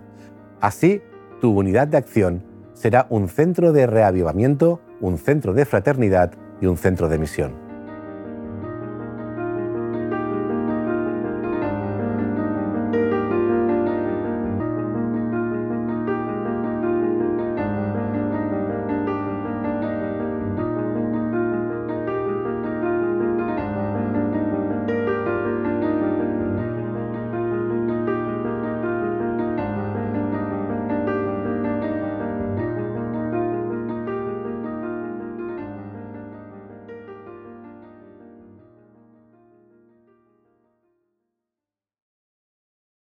Así, 0.61 1.01
tu 1.41 1.57
unidad 1.57 1.87
de 1.87 1.97
acción 1.97 2.43
será 2.73 3.07
un 3.09 3.27
centro 3.27 3.73
de 3.73 3.87
reavivamiento, 3.87 4.79
un 5.01 5.17
centro 5.17 5.53
de 5.53 5.65
fraternidad 5.65 6.31
y 6.61 6.67
un 6.67 6.77
centro 6.77 7.09
de 7.09 7.17
misión. 7.17 7.60